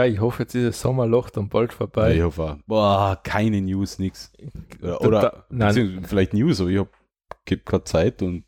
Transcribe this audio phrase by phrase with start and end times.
[0.00, 2.16] Ja, ich hoffe, jetzt ist das Sommerloch dann bald vorbei.
[2.16, 2.56] Ich hoffe auch.
[2.66, 4.32] Boah, keine News, nix.
[4.80, 6.02] Oder, oder nein.
[6.06, 6.90] vielleicht News, aber ich habe
[7.44, 8.44] gerade Zeit und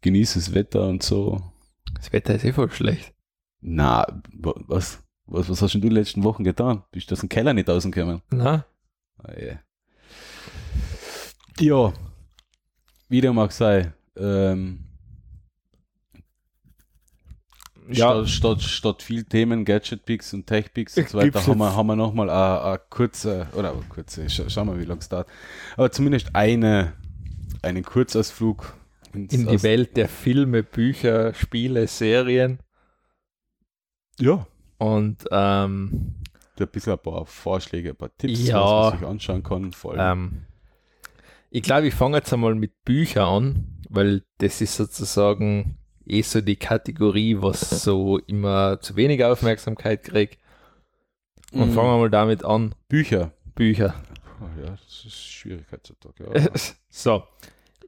[0.00, 1.40] genieße das Wetter und so.
[1.94, 3.14] Das Wetter ist eh voll schlecht.
[3.60, 6.82] Na, wa- was, was, was hast du die letzten Wochen getan?
[6.90, 8.20] Bist du aus dem Keller nicht rausgekommen?
[8.30, 8.66] Na?
[9.18, 9.60] Ah, ja.
[11.60, 11.92] ja,
[13.08, 14.80] wie dem auch sei, ähm,
[17.88, 21.86] Ja, statt, statt, statt viel Themen, Gadget-Picks und Tech-Picks und so weiter, haben wir, haben
[21.86, 25.28] wir nochmal eine kurze, oder eine kurze, scha schauen wir, wie lange es dauert,
[25.76, 26.94] aber zumindest eine,
[27.62, 28.74] einen Kurzausflug
[29.12, 32.58] ins, in die Welt der Filme, Bücher, Spiele, Serien
[34.18, 34.46] Ja,
[34.78, 36.14] und ähm,
[36.58, 38.60] ein bisschen ein paar Vorschläge, ein paar Tipps, Ja.
[38.62, 39.72] was man sich anschauen kann.
[39.72, 40.32] Vor allem.
[40.32, 40.42] ähm,
[41.50, 46.40] ich glaube, ich fange jetzt einmal mit Büchern an, weil das ist sozusagen eh so
[46.40, 50.38] die Kategorie, was so immer zu wenig Aufmerksamkeit kriegt.
[51.52, 51.72] Und Mhm.
[51.72, 53.32] fangen wir mal damit an, Bücher.
[53.54, 53.94] Bücher.
[54.40, 56.24] Oh, ja, das ist schwierig heutzutage.
[56.34, 56.50] Ja.
[56.90, 57.22] so,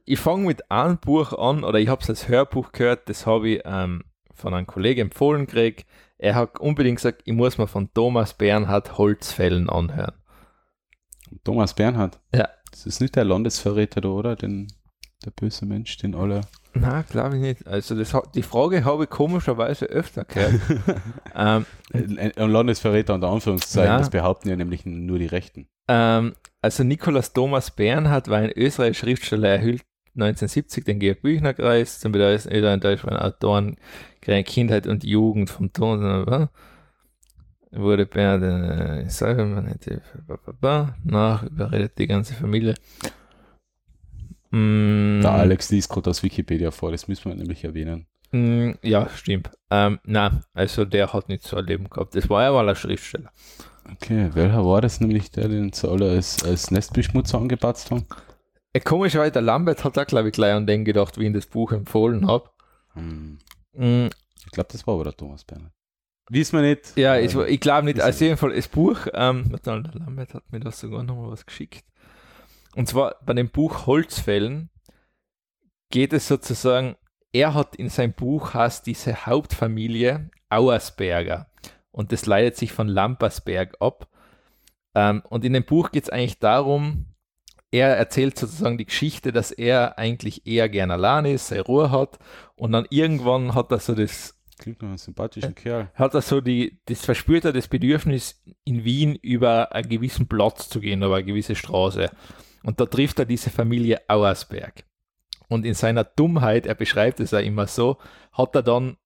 [0.05, 3.49] ich fange mit einem Buch an, oder ich habe es als Hörbuch gehört, das habe
[3.49, 5.85] ich ähm, von einem Kollegen empfohlen gekriegt.
[6.17, 10.13] Er hat unbedingt gesagt, ich muss mir von Thomas Bernhard Holzfällen anhören.
[11.43, 12.19] Thomas Bernhard.
[12.33, 12.47] Ja.
[12.71, 14.35] Das ist nicht der Landesverräter da, oder?
[14.35, 14.67] Den,
[15.25, 16.41] der böse Mensch, den alle.
[16.73, 17.67] Na, glaube ich nicht.
[17.67, 20.53] Also das, die Frage habe ich komischerweise öfter gehört.
[21.35, 23.97] ähm, Ein, ein Landesverräter unter Anführungszeichen, Ja.
[23.97, 25.67] das behaupten ja nämlich nur die Rechten.
[25.87, 29.83] ähm, also Nikolaus Thomas Bernhard war ein österreichischer Schriftsteller, er erhielt
[30.15, 33.77] 1970 den Georg Büchner Preis zum bedeutendsten österreichischen Autoren
[34.25, 36.49] der Kindheit und Jugend vom Ton
[37.71, 39.87] wurde Bernhard äh, selber nicht
[41.03, 42.75] nach überredet die ganze Familie.
[44.51, 48.07] Mm, Der Alex liest gerade aus Wikipedia vor, das müssen wir nämlich erwähnen.
[48.31, 49.49] Mm, Ja, stimmt.
[49.69, 52.15] Ähm, na, also der hat nicht so ein Leben gehabt.
[52.15, 53.31] Das war ja mal ein Schriftsteller.
[53.93, 58.05] Okay, welcher war das nämlich, der den zu alle als, als Nestbeschmutzer angepatzt haben?
[58.73, 61.33] Äh, Komischerweise, der Lambert hat da, glaube ich, gleich an den gedacht, wie ich ihm
[61.33, 62.49] das Buch empfohlen habe.
[62.93, 63.37] Hm.
[63.73, 64.07] Mm,
[64.45, 65.71] Ich glaube, das war aber der Thomas Bernhard.
[66.29, 66.97] Wissen wir nicht.
[66.97, 68.01] Ja, ich, ich glaube nicht.
[68.01, 71.45] Also ja- jeden Fall das Buch, ähm, der Lambert hat mir das sogar nochmal was
[71.45, 71.85] geschickt.
[72.77, 74.69] Und zwar bei dem Buch Holzfällen
[75.89, 76.95] geht es sozusagen,
[77.33, 81.47] er hat in seinem Buch hast diese Hauptfamilie Auersberger
[81.89, 84.07] und das leitet sich von Lampersberg ab.
[84.93, 87.07] Ähm, und in dem Buch geht es eigentlich darum,
[87.71, 92.19] er erzählt sozusagen die Geschichte, dass er eigentlich eher gern allein ist, seine Ruhe hat
[92.55, 95.89] und dann irgendwann hat er so das Klingt nach einem sympathischen Kerl.
[95.95, 100.69] hat er so die, das verspürt er das Bedürfnis, in Wien über einen gewissen Platz
[100.69, 102.11] zu gehen, über eine gewisse Straße.
[102.67, 104.83] Und da trifft er diese Familie Auersberg.
[105.47, 107.97] Und in seiner Dummheit, er beschreibt es ja immer so,
[108.33, 108.97] hat er dann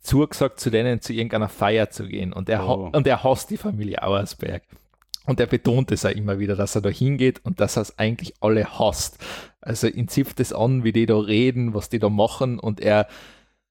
[0.00, 2.32] zugesagt, zu denen zu irgendeiner Feier zu gehen.
[2.32, 2.90] Und er, Oh.
[2.92, 4.64] und er hasst die Familie Auersberg.
[5.26, 7.98] Und er betont es ja immer wieder, dass er da hingeht und dass er es
[8.00, 9.24] eigentlich alle hasst.
[9.60, 13.06] Also ihn zipft es an, wie die da reden, was die da machen und er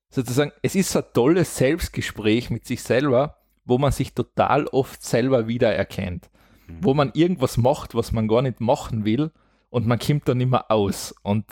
[0.10, 5.04] sozusagen, es ist so ein tolles Selbstgespräch mit sich selber, wo man sich total oft
[5.04, 6.30] selber wiedererkennt.
[6.68, 6.78] Mhm.
[6.82, 9.32] Wo man irgendwas macht, was man gar nicht machen will
[9.70, 11.16] und man kommt dann immer aus.
[11.24, 11.46] Und,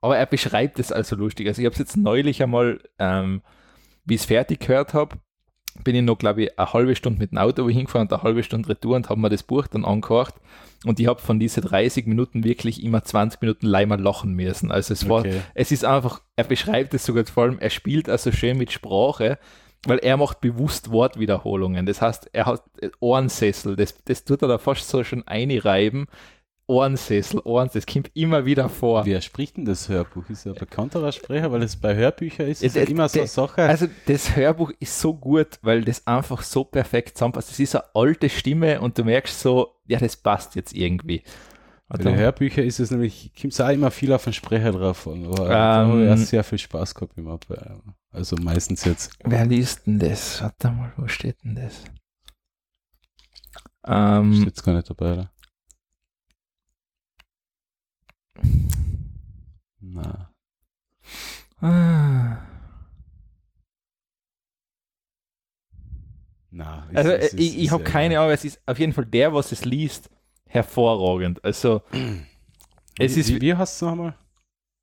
[0.00, 1.46] aber er beschreibt es also lustig.
[1.48, 3.42] Also ich habe es jetzt neulich einmal, ähm,
[4.04, 5.16] wie ich es fertig gehört habe,
[5.84, 8.42] bin ich noch, glaube ich, eine halbe Stunde mit dem Auto hingefahren und eine halbe
[8.42, 10.34] Stunde retour und habe mir das Buch dann angehört.
[10.84, 14.72] Und ich habe von diesen 30 Minuten wirklich immer 20 Minuten leimer lachen müssen.
[14.72, 15.40] Also es war, Okay.
[15.54, 19.38] es ist einfach, er beschreibt es sogar vor allem, er spielt also schön mit Sprache,
[19.86, 21.86] weil er macht bewusst Wortwiederholungen.
[21.86, 22.62] Das heißt, er hat
[23.00, 26.06] Ohrensessel, das, das tut er da fast so schon einreiben.
[26.70, 29.06] Ohrensessel, Ohrensessel, das kommt immer wieder vor.
[29.06, 30.28] Wer spricht denn das Hörbuch?
[30.28, 33.20] Ist er ein bekannterer Sprecher, weil es bei Hörbüchern ist, ist Es- ja immer so
[33.20, 33.62] eine Sache.
[33.62, 37.48] Also das Hörbuch ist so gut, weil das einfach so perfekt zusammenpasst.
[37.50, 41.22] Das ist eine alte Stimme und du merkst so, ja, das passt jetzt irgendwie.
[41.88, 45.24] Bei den Hörbüchern ist es nämlich, kommt auch immer viel auf den Sprecher drauf an.
[45.24, 47.38] Aber Ähm, da habe sehr viel Spaß gehabt immer.
[47.48, 47.76] bei-
[48.10, 49.12] Also meistens jetzt.
[49.24, 50.40] Wer liest denn das?
[50.42, 51.84] Warte mal, wo steht denn das?
[53.86, 55.32] Ähm, Steht jetzt gar nicht dabei, oder?
[59.80, 60.30] Na.
[61.60, 62.36] ah.
[66.50, 69.32] Na, Also ist- äh, ich, ich habe keine Ahnung, es ist auf jeden Fall der,
[69.34, 70.10] was es liest,
[70.48, 71.44] hervorragend.
[71.44, 71.82] Also
[72.98, 74.14] es wie, ist wie, wie hast du nochmal?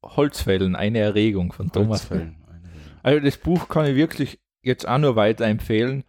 [0.04, 2.02] Holzfällen, eine Erregung von Thomas.
[2.10, 2.36] Holzfällen.
[3.04, 6.04] Also das Buch kann ich wirklich jetzt auch nur weiterempfehlen.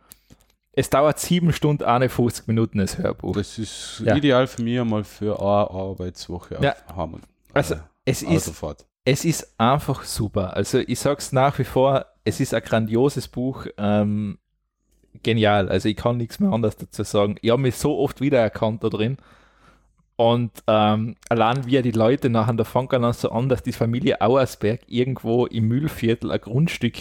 [0.73, 3.35] Es dauert sieben Stunden, 51 Minuten das Hörbuch.
[3.35, 4.15] Das ist Ja.
[4.15, 6.75] ideal für mich einmal für eine Arbeitswoche Ja.
[6.95, 7.23] Haben.
[7.55, 8.87] Also, äh, Es ist, Autofahrt.
[9.05, 10.55] es ist einfach super.
[10.55, 13.67] Also ich sag's nach wie vor, es ist ein grandioses Buch.
[13.79, 14.39] Ähm,
[15.23, 15.71] genial.
[15.71, 17.37] Also ich kann nichts mehr anderes dazu sagen.
[17.41, 19.17] Ich habe mich so oft wiedererkannt da drin.
[20.17, 24.21] Und ähm, allein wie die Leute nachher, da fangen an so an, dass die Familie
[24.23, 26.97] Auersberg irgendwo im Mühlviertel ein Grundstück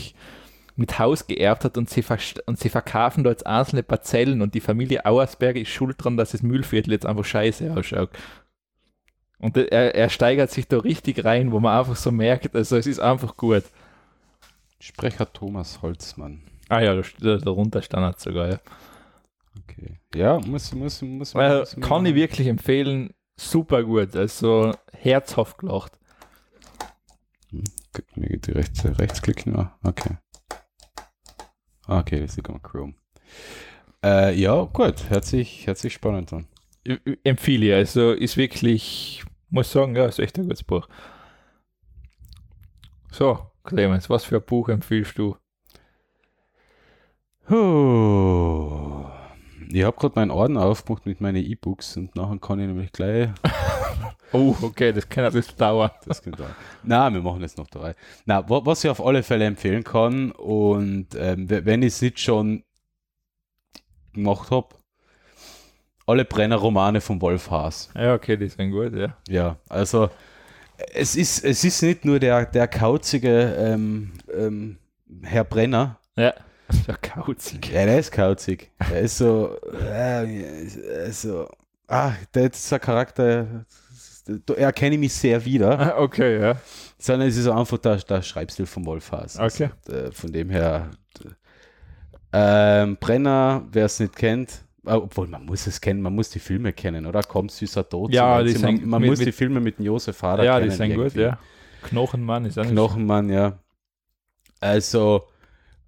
[0.76, 2.04] mit Haus geerbt hat und sie,
[2.46, 6.32] und sie verkaufen da jetzt einzelne Parzellen und die Familie Auersberg ist schuld dran, dass
[6.32, 8.10] das Mühlviertel jetzt einfach scheiße ausschaut.
[9.40, 12.88] Und er, er steigert sich da richtig rein, wo man einfach so merkt, also es
[12.88, 13.64] ist einfach gut.
[14.80, 16.42] Sprecher Thomas Holzmann.
[16.68, 18.60] Ah ja, darunter stand sogar, ja.
[19.64, 20.00] Okay.
[20.14, 25.98] Ja, muss, muss, muss, Weil, muss Kann ich wirklich empfehlen, super gut, also herzhaft gelacht.
[27.50, 27.64] Hm,
[28.16, 29.72] mir geht die rechts, Rechtsklick nur.
[29.84, 30.18] Okay.
[31.88, 32.96] Ah, okay, das ist Chrome.
[34.04, 36.48] Äh, ja, gut, hört sich, hört sich spannend an.
[37.24, 40.88] Empfehle ich, also ist wirklich, muss sagen, ja, ist echt ein gutes Buch.
[43.12, 45.38] So, Clemens, was für ein Buch empfiehlst du?
[47.50, 49.15] Oh.
[49.70, 53.30] Ich habe gerade meinen Orden aufgemacht mit meinen E-Books und nachher kann ich nämlich gleich.
[54.32, 55.92] oh, okay, das kann das dauern.
[56.06, 56.56] Das kann dauern.
[56.84, 57.96] Na, wir machen jetzt noch drei.
[58.26, 62.64] Na, was ich auf alle Fälle empfehlen kann und ähm, wenn ich es nicht schon
[64.14, 64.70] gemacht habe,
[66.08, 67.90] alle Brenner-Romane von Wolf Haas.
[67.96, 69.18] Ja, okay, die sind gut, ja.
[69.28, 70.10] Ja, also
[70.94, 74.78] es ist, es ist nicht nur der, der kauzige ähm, ähm,
[75.24, 76.00] Herr Brenner.
[76.16, 76.34] Ja
[76.88, 77.72] der kauzig.
[77.72, 78.72] Ja, der ist kauzig.
[78.90, 80.70] Der ist so, äh,
[81.12, 81.50] so,
[81.88, 83.66] ah, der ist ein Charakter,
[84.46, 85.80] da erkenne ich mich sehr wieder.
[85.80, 86.56] Ah, okay, ja.
[86.98, 89.38] Sondern es ist einfach der, der Schreibstil von Wolfhaus.
[89.38, 89.70] Okay.
[89.88, 90.90] Also, von dem her,
[92.34, 96.40] ähm, Brenner, wer es nicht kennt, ah, obwohl man muss es kennen, man muss die
[96.40, 97.22] Filme kennen, oder?
[97.24, 98.12] Komm, süßer Tod.
[98.12, 100.66] Ja, die man, man mit, muss die Filme mit Josef Hader ja, kennen.
[100.66, 101.10] Ja, die sind irgendwie.
[101.10, 101.40] gut, ja.
[101.84, 103.60] Knochenmann ist auch Knochenmann, ja.
[104.60, 105.28] Also,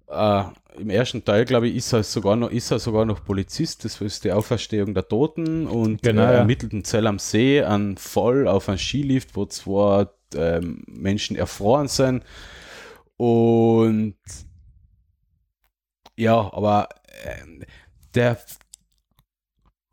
[0.08, 0.44] äh,
[0.78, 3.84] im ersten Teil, glaube ich, ist er sogar noch, ist er sogar noch Polizist.
[3.84, 7.96] Das ist die Auferstehung der Toten und genau, äh, ermittelt in Zell am See an
[7.96, 12.24] Voll auf einem Skilift, wo zwei ähm, Menschen erfroren sind.
[13.16, 14.16] Und
[16.16, 16.88] ja, aber
[17.24, 17.64] äh,
[18.14, 18.38] der,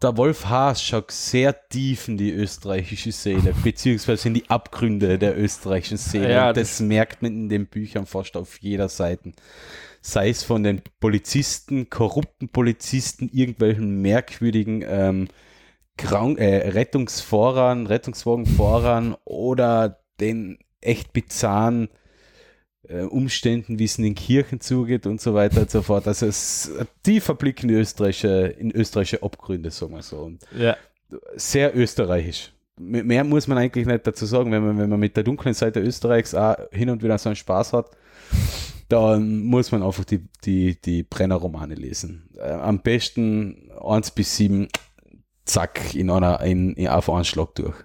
[0.05, 5.37] der Wolf Haas schaut sehr tief in die österreichische Seele, beziehungsweise in die Abgründe der
[5.37, 6.31] österreichischen Seele.
[6.31, 9.33] Ja, das, das merkt man in den Büchern fast auf jeder Seite
[10.05, 15.27] sei es von den Polizisten, korrupten Polizisten, irgendwelchen merkwürdigen ähm,
[15.97, 21.89] Krank äh, Rettungsfahrern, Rettungswagenfahrern oder den echt bizarren
[23.09, 26.07] Umständen, wie es in den Kirchen zugeht und so weiter und so fort.
[26.07, 26.71] Also es
[27.03, 30.17] tiefer Blick in österreichische, in österreichische Abgründe, sagen wir so.
[30.17, 30.77] Und ja.
[31.35, 32.51] Sehr österreichisch.
[32.77, 35.79] Mehr muss man eigentlich nicht dazu sagen, wenn man, wenn man mit der dunklen Seite
[35.79, 37.91] Österreichs auch hin und wieder so einen Spaß hat
[38.89, 42.29] dann muss man einfach die, die, die Brenner-Romane lesen.
[42.37, 44.67] Äh, am besten 1 bis 7,
[45.45, 47.75] zack, in einer, in, in, auf einen Schlag durch.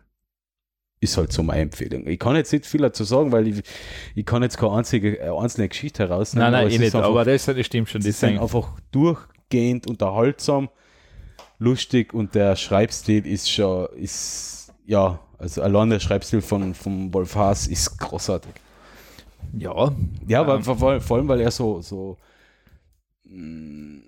[1.03, 2.07] Ist halt so meine Empfehlung.
[2.07, 3.63] Ich kann jetzt nicht viel dazu sagen, weil ich,
[4.15, 6.53] ich kann jetzt keine einzige, äh, einzelne Geschichte herausnehmen.
[6.53, 8.03] Nein, nein, eh nicht, einfach, aber das, das stimmt schon.
[8.03, 10.69] Die sind einfach durchgehend unterhaltsam,
[11.59, 17.35] lustig und der Schreibstil ist schon, ist, ja, also allein der Schreibstil von, von Wolf
[17.35, 18.53] Haas ist großartig.
[19.55, 19.93] Ja.
[20.29, 22.19] Ja, aber ähm, vor, vor, allem, weil er so, so
[23.25, 24.01] mm,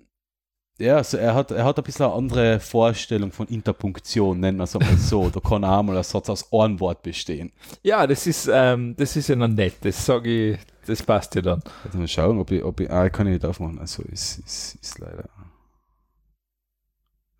[0.83, 4.65] ja, also er hat, er hat ein bisschen eine andere Vorstellung von Interpunktion, nennen wir
[4.65, 5.29] es mal so.
[5.29, 7.51] da kann auch mal ein Satz aus einem Wort bestehen.
[7.81, 11.41] Ja, das ist, ähm, das ist ja noch nett, das sage ich, das passt ja
[11.41, 11.63] dann.
[11.85, 14.77] Also mal schauen, ob ich, ob ich, ah, kann ich nicht aufmachen, also ist, ist,
[14.81, 15.29] ist leider,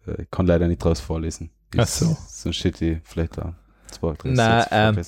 [0.08, 1.50] äh, ich kann leider nicht draus vorlesen.
[1.74, 2.18] Ist, Ach so.
[2.28, 3.56] Sonst steht die vielleicht da.
[3.94, 5.02] Zwei, drei, Nein, ähm,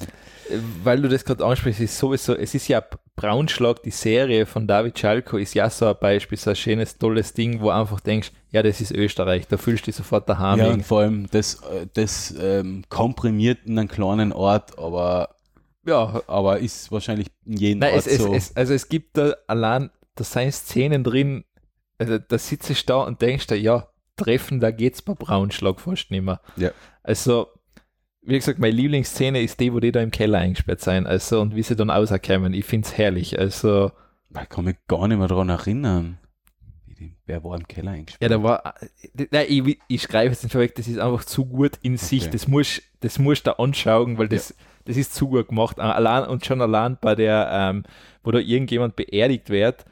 [0.83, 2.83] weil du das gerade ansprichst, ist sowieso, es ist ja
[3.15, 7.33] Braunschlag, die Serie von David Schalko ist ja so ein Beispiel, so ein schönes, tolles
[7.33, 10.59] Ding, wo einfach denkst, ja, das ist Österreich, da fühlst du dich sofort daheim.
[10.59, 11.61] Ja, vor allem das,
[11.93, 15.35] das ähm, komprimiert in einem kleinen Ort, aber
[15.85, 18.33] ja, aber ist wahrscheinlich in jedem Nein, Ort es, so.
[18.33, 21.45] Es, also es gibt da allein, da sind Szenen drin,
[21.97, 23.87] also da sitze ich da und denkst da, ja,
[24.17, 26.41] treffen, da geht's bei Braunschlag fast nicht mehr.
[26.55, 26.71] Ja.
[27.03, 27.47] Also
[28.25, 31.55] wie gesagt, meine Lieblingsszene ist die, wo die da im Keller eingesperrt sein, also und
[31.55, 32.53] wie sie dann rauskommen.
[32.53, 33.39] Ich finde es herrlich.
[33.39, 33.91] Also.
[34.41, 36.17] Ich kann mich gar nicht mehr daran erinnern.
[37.25, 38.31] Wer war im Keller eingesperrt?
[38.31, 38.75] Ja, da war.
[39.31, 42.05] Nein, ich, ich schreibe es nicht vorweg, das ist einfach zu gut in okay.
[42.05, 42.29] sich.
[42.29, 44.55] Das muss das musst du anschauen, weil das, ja.
[44.85, 45.79] das ist zu gut gemacht.
[45.79, 47.83] Allein und schon allein bei der, ähm,
[48.23, 49.85] wo da irgendjemand beerdigt wird,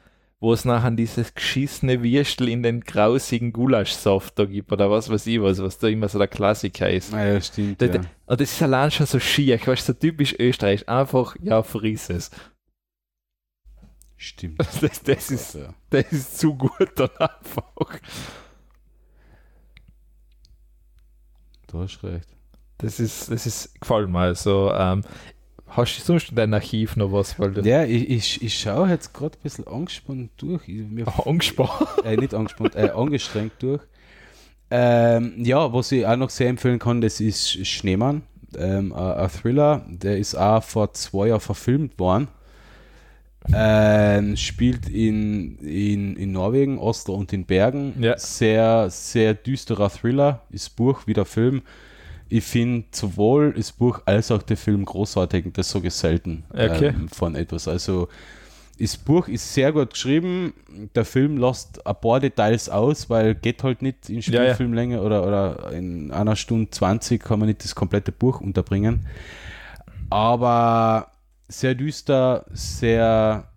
[0.44, 5.26] wo es nachher dieses geschissene Würstel in den grausigen Gulaschsaft da gibt oder was weiß
[5.26, 7.14] ich was, was da immer so der Klassiker ist.
[7.14, 7.80] Ah, ja, stimmt.
[7.80, 8.02] Da, ja.
[8.26, 12.30] Und das ist allein schon so schier, weißt so typisch österreichisch, einfach, ja, friss es.
[14.18, 14.58] Stimmt.
[14.82, 15.58] Das, das, ist,
[15.88, 18.00] das ist zu gut dann einfach.
[21.68, 22.28] Du hast recht.
[22.76, 24.18] Das ist, das ist gefallen mir.
[24.18, 25.04] Also, ähm,
[25.76, 27.38] hast du sonst in deinem Archiv noch was?
[27.38, 30.68] Weil ja, ich, ich, ich schaue jetzt gerade ein bisschen angespannt durch.
[30.68, 31.70] Ich, mir angespannt?
[32.04, 33.82] Äh, nicht angespannt, äh, angestrengt durch.
[34.70, 38.22] Ähm, ja, was ich auch noch sehr empfehlen kann, das ist Schneemann,
[38.56, 39.84] ähm, ein Thriller.
[39.88, 42.28] Der ist auch vor zwei Jahren verfilmt worden.
[43.52, 47.94] Ähm, spielt in, in, in Norwegen, Oster und in Bergen.
[48.00, 48.16] Ja.
[48.16, 50.42] Sehr, sehr düsterer Thriller.
[50.50, 51.62] Ist Buch wie der Film.
[52.34, 55.52] Ich finde sowohl das Buch als auch der Film großartig.
[55.52, 56.88] Das so selten okay.
[56.88, 57.68] ähm, von etwas.
[57.68, 58.08] Also
[58.76, 60.52] das Buch ist sehr gut geschrieben.
[60.96, 65.06] Der Film lässt ein paar Details aus, weil geht halt nicht in Spielfilmlänge ja, ja.
[65.06, 69.06] oder, oder in einer Stunde 20 kann man nicht das komplette Buch unterbringen.
[70.10, 71.12] Aber
[71.46, 73.48] sehr düster, sehr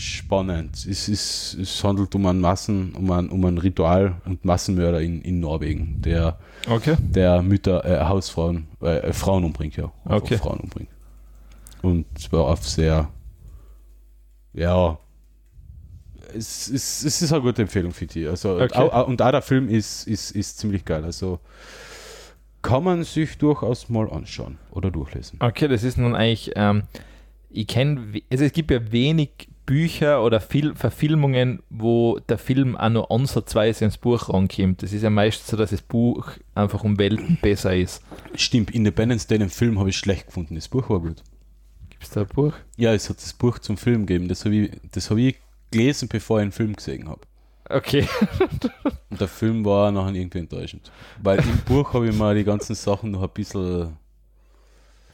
[0.00, 0.76] spannend.
[0.86, 5.22] Es, ist, es handelt um ein Massen, um ein, um ein Ritual und Massenmörder in,
[5.22, 6.38] in Norwegen, der,
[6.68, 6.96] okay.
[6.98, 9.92] der Mütter, äh, Hausfrauen, äh, Frauen umbringt, ja.
[10.04, 10.38] Okay.
[10.38, 10.90] Frauen umbringt.
[11.82, 13.08] Und es war auf sehr,
[14.52, 14.98] ja,
[16.34, 18.26] es, es, es ist eine gute Empfehlung für die.
[18.26, 18.74] Also, okay.
[18.74, 21.04] auch, und auch der Film ist, ist, ist ziemlich geil.
[21.04, 21.40] Also
[22.62, 25.38] kann man sich durchaus mal anschauen oder durchlesen.
[25.40, 26.82] Okay, das ist nun eigentlich, ähm,
[27.48, 32.88] ich kenne, also es gibt ja wenig Bücher oder Fil Verfilmungen, wo der Film auch
[32.88, 34.82] nur ansatzweise ins Buch rankommt.
[34.82, 38.02] Das ist ja meistens so, dass das Buch einfach um Welten besser ist.
[38.36, 40.54] Stimmt, Independence Day, den Film habe ich schlecht gefunden.
[40.54, 41.22] Das Buch war gut.
[41.90, 42.52] Gibt es da ein Buch?
[42.76, 44.28] Ja, es hat das Buch zum Film gegeben.
[44.28, 44.70] Das habe ich,
[45.10, 45.36] hab ich
[45.70, 47.22] gelesen, bevor ich einen Film gesehen habe.
[47.68, 48.08] Okay.
[49.10, 50.92] Und der Film war nachher irgendwie enttäuschend.
[51.22, 53.96] Weil im Buch habe ich mir die ganzen Sachen noch ein bisschen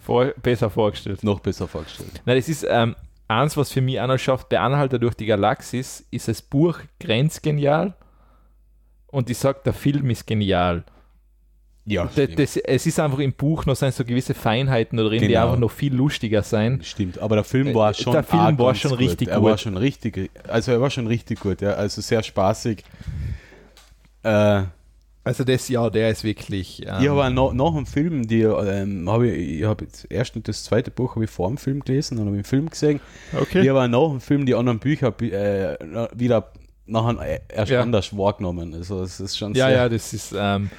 [0.02, 1.25] Vor, besser vorgestellt.
[1.25, 2.21] Noch besser vorgestellt.
[2.26, 2.94] Nein, das ist ähm,
[3.40, 7.94] eins, was für mich noch schafft, bei Anhalter durch die Galaxis, ist das Buch grenzgenial
[9.08, 10.84] und ich sage, der Film ist genial.
[11.84, 15.26] Ja, das, das, es ist einfach im Buch noch so gewisse Feinheiten drin, genau.
[15.26, 16.80] die einfach noch viel lustiger sein.
[16.82, 19.36] Stimmt, aber der Film war schon, der Film war schon richtig gut.
[19.36, 22.84] Er war schon richtig, also er war schon richtig gut, ja, also sehr spaßig.
[24.22, 24.62] Äh,
[25.24, 26.82] also das ja, der ist wirklich.
[26.84, 30.38] Ähm, ich habe nach, nach dem Film, die ähm, habe ich, ich habe das erste
[30.38, 33.00] und das zweite Buch habe ich vor dem Film gelesen und habe den Film gesehen.
[33.32, 33.62] Okay.
[33.62, 35.76] Ich habe nach dem Film die anderen Bücher äh,
[36.12, 36.50] wieder
[36.86, 37.82] nachher erst ja.
[37.82, 38.74] anders wahrgenommen.
[38.74, 40.34] Also das ist schon Ja, ja, das ist.
[40.36, 40.70] Ähm,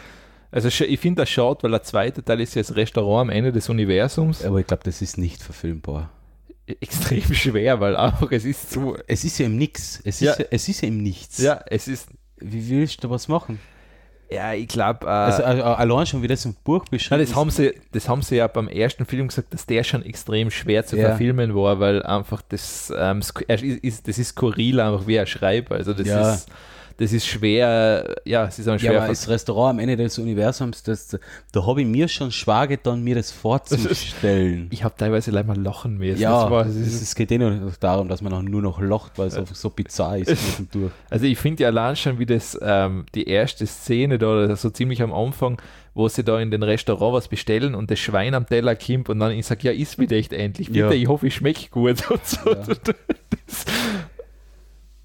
[0.51, 3.51] also ich finde das schade, weil der zweite Teil ist ja das Restaurant am Ende
[3.51, 4.43] des Universums.
[4.45, 6.12] Aber ich glaube, das ist nicht verfilmbar.
[6.67, 8.97] Extrem schwer, weil einfach es ist so.
[9.07, 10.01] Es ist ja im Nix.
[10.03, 11.38] Es ist ja, ja es ist ja im Nichts.
[11.38, 12.09] Ja, es ist.
[12.38, 13.59] Wie willst du was machen?
[14.30, 15.06] Ja, ich glaube.
[15.06, 18.22] Äh, also, also, allein schon, wie das im Buch beschrieben das haben sie, Das haben
[18.22, 21.10] sie ja beim ersten Film gesagt, dass der schon extrem schwer zu ja.
[21.10, 25.72] verfilmen war, weil einfach das, ähm, ist, das ist skurril, einfach wie er schreibt.
[25.72, 26.34] Also, das ja.
[26.34, 26.50] ist
[26.97, 28.93] das ist schwer, ja, es ist ein schwer.
[28.93, 31.17] Ja, das Restaurant am Ende des Universums, das,
[31.51, 34.67] da habe ich mir schon schwer getan, mir das vorzustellen.
[34.71, 36.21] ich habe teilweise leider mal lachen müssen.
[36.21, 39.69] Ja, es geht eh nur darum, dass man nur noch lacht, weil es einfach so
[39.69, 40.35] bizarr ist.
[41.09, 45.01] also ich finde ja allein schon, wie das, ähm, die erste Szene da, so ziemlich
[45.01, 45.62] am Anfang,
[45.93, 49.19] wo sie da in den Restaurant was bestellen und das Schwein am Teller kommt und
[49.19, 50.91] dann ich sage, ja, ist wieder echt endlich, bitte, ja.
[50.91, 52.51] ich hoffe, ich schmecke gut und so.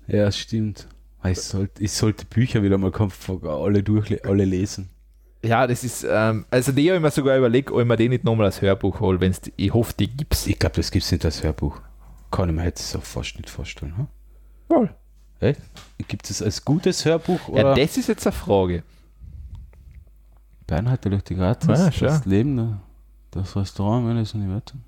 [0.07, 0.87] Ja, ja stimmt.
[1.31, 4.89] Ich sollte, ich sollte Bücher wieder mal alle durch, alle lesen.
[5.43, 8.11] Ja, das ist, ähm, also die habe ich mir sogar überlegt, ob ich mir den
[8.11, 10.47] nicht nochmal als Hörbuch hole, wenn es, ich hoffe, die gibt es.
[10.47, 11.81] Ich glaube, das gibt es nicht als Hörbuch.
[12.31, 13.97] Kann ich mir jetzt so fast nicht vorstellen.
[13.97, 14.07] Hm?
[14.69, 14.91] Wohl.
[16.09, 17.49] Gibt es als gutes Hörbuch?
[17.49, 17.61] Oder?
[17.61, 18.83] Ja, das ist jetzt eine Frage.
[20.67, 22.81] Bernhard durch die Gratis, ah, das Leben,
[23.31, 24.83] das Restaurant meines Universums.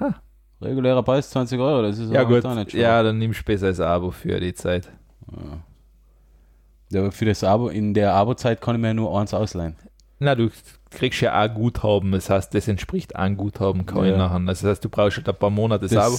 [0.00, 0.20] Ha.
[0.60, 2.72] Regulärer Preis 20 Euro, das ist ja gut.
[2.72, 4.90] Ja, dann nimmst du besser als Abo für die Zeit.
[5.32, 7.00] Ja.
[7.00, 9.76] aber für das Abo, in der Abo-Zeit kann ich mir nur eins ausleihen.
[10.18, 10.50] Na, du
[10.90, 14.16] kriegst ja auch Guthaben, das heißt, das entspricht einem Guthaben kann ja.
[14.16, 14.40] nachher.
[14.40, 16.16] Das heißt, du brauchst halt ein paar Monate das Abo.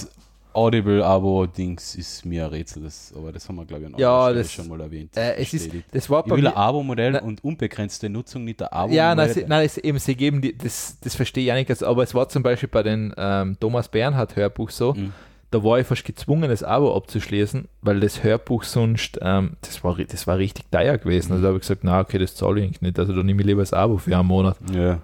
[0.54, 4.52] Audible-Abo-Dings ist mir ein Rätsel, das, aber das haben wir, glaube ich, noch ja, das,
[4.52, 5.16] schon mal erwähnt.
[5.16, 8.96] Äh, es ist, das war ich will ein Abo-Modell und unbegrenzte Nutzung, nicht ein Abo-Modell.
[8.96, 11.82] Ja, nein, sie, nein es, eben, sie geben die, das, das verstehe ich auch nicht,
[11.82, 15.12] aber es war zum Beispiel bei den ähm, Thomas Bernhard-Hörbuch so, mhm
[15.50, 19.96] da war ich fast gezwungen, das Abo abzuschließen, weil das Hörbuch sonst, ähm, das, war,
[19.96, 21.32] das war richtig teuer gewesen.
[21.32, 22.98] Also da habe ich gesagt, na okay, das zahle ich nicht.
[22.98, 24.56] Also da nehme ich lieber das Abo für einen Monat.
[24.72, 25.00] Ja.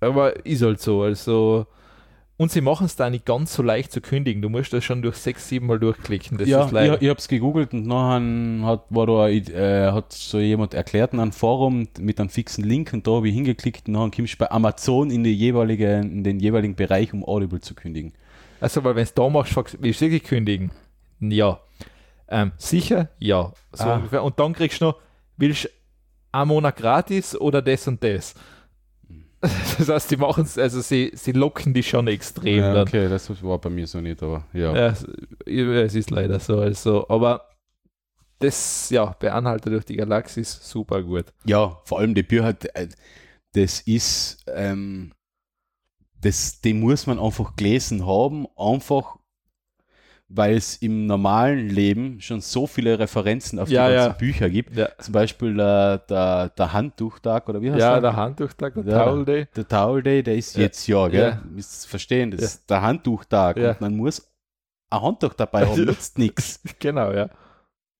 [0.00, 1.02] Aber ist halt so.
[1.02, 1.66] Also,
[2.38, 4.42] und sie machen es da nicht ganz so leicht zu kündigen.
[4.42, 6.38] Du musst das schon durch sechs, sieben Mal durchklicken.
[6.38, 10.38] Das ja, ich, ich habe es gegoogelt und nachher hat, war da, äh, hat so
[10.40, 13.94] jemand erklärt in einem Forum mit einem fixen Link und da habe ich hingeklickt und
[13.94, 17.74] dann kommst du bei Amazon in, die jeweilige, in den jeweiligen Bereich, um Audible zu
[17.74, 18.12] kündigen.
[18.60, 20.70] Also, weil wenn es da machst, fragst du, willst du wirklich kündigen?
[21.20, 21.60] Ja.
[22.28, 23.08] Ähm, sicher?
[23.18, 23.52] Ja.
[23.72, 23.96] So Ah.
[23.96, 24.22] ungefähr.
[24.24, 24.96] Und dann kriegst du noch,
[25.36, 25.68] willst du
[26.32, 28.34] einen Monat gratis oder das und das?
[29.78, 32.58] Das heißt, die machen es, also sie, sie locken die schon extrem.
[32.58, 32.86] Ja, dann.
[32.86, 34.74] okay, das war bei mir so nicht, aber ja.
[34.74, 36.60] Ja, es, ist leider so.
[36.60, 37.48] Also, aber
[38.38, 41.26] das, ja, bei Anhalter durch die Galaxis super gut.
[41.44, 42.88] Ja, vor allem die Bücher, äh,
[43.52, 45.12] das ist, ähm,
[46.20, 49.16] das, die muss man einfach gelesen haben, einfach
[50.34, 54.16] weil es im normalen Leben schon so viele Referenzen auf Ja, die ganzen ja.
[54.18, 54.76] Bücher gibt.
[54.76, 58.00] Ja, Zum Beispiel der, der, der Handtuchtag oder wie heißt ja der?
[58.00, 59.04] der Handtuchtag, der Ja.
[59.04, 59.46] Towel Day.
[59.54, 60.62] Der Towel Day, der ist Ja.
[60.62, 61.20] jetzt ja, gell?
[61.30, 61.42] Ja.
[61.50, 63.70] Müsst verstehen, das ist der Handtuchtag Ja.
[63.72, 64.26] und man muss
[64.90, 66.60] ein Handtuch dabei haben, nutzt nichts.
[66.78, 67.28] Genau, ja.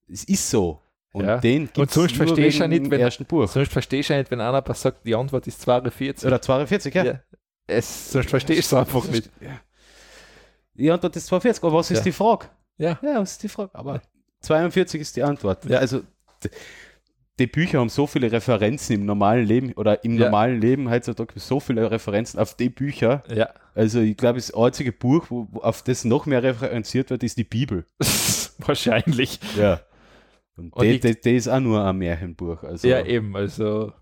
[0.09, 0.81] Es ist so.
[1.13, 1.37] Und Ja.
[1.39, 3.47] den Und gibt's sonst nur versteh ich ja nicht, dem wenn- ersten Buch.
[3.47, 6.27] Sonst verstehst du ja nicht, wenn einer sagt, die Antwort ist 42.
[6.27, 7.05] Oder 42, ja.
[7.05, 7.21] Ja.
[7.67, 9.31] Es, sonst verstehst du es einfach nicht.
[9.41, 9.61] Ja.
[10.75, 12.05] Die Antwort ist 42, aber was ist Ja.
[12.05, 12.47] die Frage?
[12.79, 12.99] Ja.
[13.03, 13.71] Ja, was ist die Frage?
[13.75, 14.01] Aber
[14.41, 15.65] 42 ist die Antwort.
[15.67, 15.79] Ja.
[15.79, 16.03] Also
[17.39, 20.27] die Bücher haben so viele Referenzen im normalen Leben oder im Ja.
[20.27, 23.23] normalen Leben heutzutage so viele Referenzen auf die Bücher.
[23.35, 23.49] Ja.
[23.75, 27.45] Also ich glaube, das einzige Buch, wo, auf das noch mehr referenziert wird, ist die
[27.45, 27.85] Bibel.
[28.59, 29.41] Wahrscheinlich.
[29.57, 29.81] Ja.
[30.57, 32.63] Und, Und die, ich- die, die ist auch nur ein Märchenbuch.
[32.63, 33.35] Also Ja, eben.
[33.37, 33.93] Also,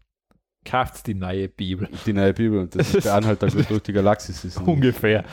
[0.65, 1.89] kauft die neue Bibel.
[2.05, 4.45] die neue Bibel und das ist der Anhalter durch die Galaxis.
[4.45, 5.25] Ist Ungefähr.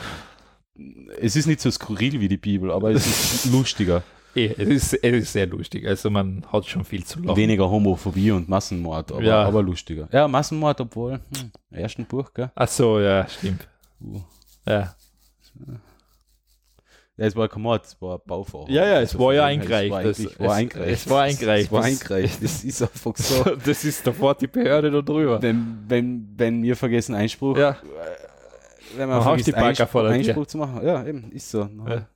[1.20, 4.02] Es ist nicht so skurril wie die Bibel, aber es ist lustiger.
[4.34, 5.86] Eh, es, ist, es ist sehr lustig.
[5.86, 7.36] Also, man hat schon viel zu lachen.
[7.36, 9.42] Weniger Homophobie und Massenmord, aber, Ja.
[9.44, 10.08] aber lustiger.
[10.12, 12.50] Ja, Massenmord, obwohl, hm, ersten Buch, gell?
[12.54, 13.66] Ach so, ja, stimmt.
[14.00, 14.20] Uh.
[14.66, 14.94] Ja.
[17.16, 18.72] Ja, es war kein Mord, es war ein Bauvorhaben.
[18.72, 19.92] Ja, ja, es Also war ja eingereicht.
[19.92, 20.92] Es war, Das- war es- eingereicht.
[20.92, 21.66] es war eingereicht.
[21.66, 22.42] Es war Das- eingereicht.
[22.44, 23.44] Das ist einfach so.
[23.64, 25.42] Das ist sofort die Behörde da drüber.
[25.42, 27.76] wenn, wenn, wenn wir vergessen Einspruch, Ja.
[28.96, 30.10] Wenn man hast vergisst die Bagger Einspruch, vor Tür.
[30.10, 31.68] Einspruch zu machen, ja, eben, ist so.
[31.86, 32.08] Ja.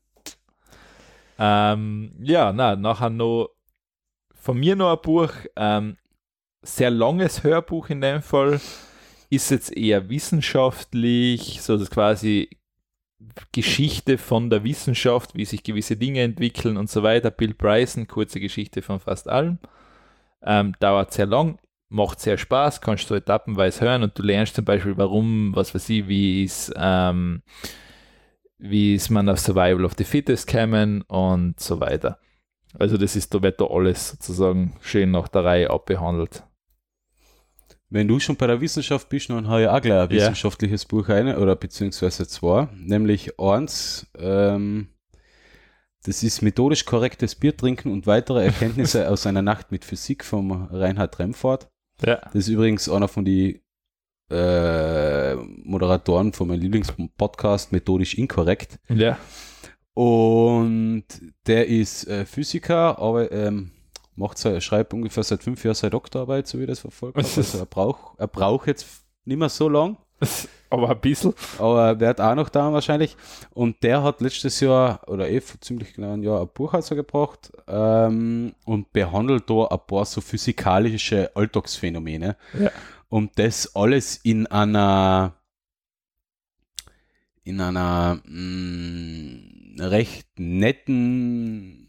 [1.38, 3.50] Ähm, ja, na, nachher noch
[4.42, 5.96] von mir noch ein Buch, ähm,
[6.62, 8.60] sehr langes Hörbuch in dem Fall,
[9.30, 12.50] ist jetzt eher wissenschaftlich, so das quasi
[13.52, 17.30] Geschichte von der Wissenschaft, wie sich gewisse Dinge entwickeln und so weiter.
[17.30, 19.58] Bill Bryson, kurze Geschichte von fast allem.
[20.42, 21.58] Ähm, dauert sehr lang,
[21.92, 25.88] macht sehr Spaß, kannst du etappenweise hören und du lernst zum Beispiel, warum, was weiß
[25.90, 27.42] ich, wie ist, ähm,
[28.58, 32.18] wie ist man auf Survival of the Fittest kämen und so weiter.
[32.78, 36.42] Also das ist, da wird da alles sozusagen schön nach der Reihe abbehandelt.
[37.90, 40.16] Wenn du schon bei der Wissenschaft bist, dann habe ich auch gleich ein Ja.
[40.22, 44.88] wissenschaftliches Buch eine, oder beziehungsweise zwei, nämlich eins, ähm,
[46.04, 50.50] das ist methodisch korrektes Bier trinken und weitere Erkenntnisse aus einer Nacht mit Physik vom
[50.70, 51.68] Reinhard Remford.
[52.04, 52.16] Ja.
[52.16, 53.60] Das ist übrigens einer von den
[54.30, 58.78] äh, Moderatoren von meinem Lieblingspodcast Methodisch Inkorrekt.
[58.88, 59.18] Ja.
[59.94, 61.04] Und
[61.46, 63.72] der ist äh, Physiker, aber ähm,
[64.16, 67.28] macht sein, schreibt ungefähr seit fünf Jahren seine Doktorarbeit, so wie ich das verfolgt habe.
[67.36, 68.86] Also er braucht er braucht jetzt
[69.24, 69.98] nicht mehr so lang,
[70.72, 71.34] Aber ein bisschen.
[71.58, 73.16] aber er wird auch noch da wahrscheinlich.
[73.52, 77.52] Und der hat letztes Jahr, oder eh vor ziemlich genau ein Jahr, ein Buch rausgebracht
[77.68, 82.36] ähm, und behandelt da ein paar so physikalische Alltagsphänomene.
[82.58, 82.70] Ja.
[83.08, 85.34] Und das alles in einer
[87.44, 91.81] in einer mh, recht netten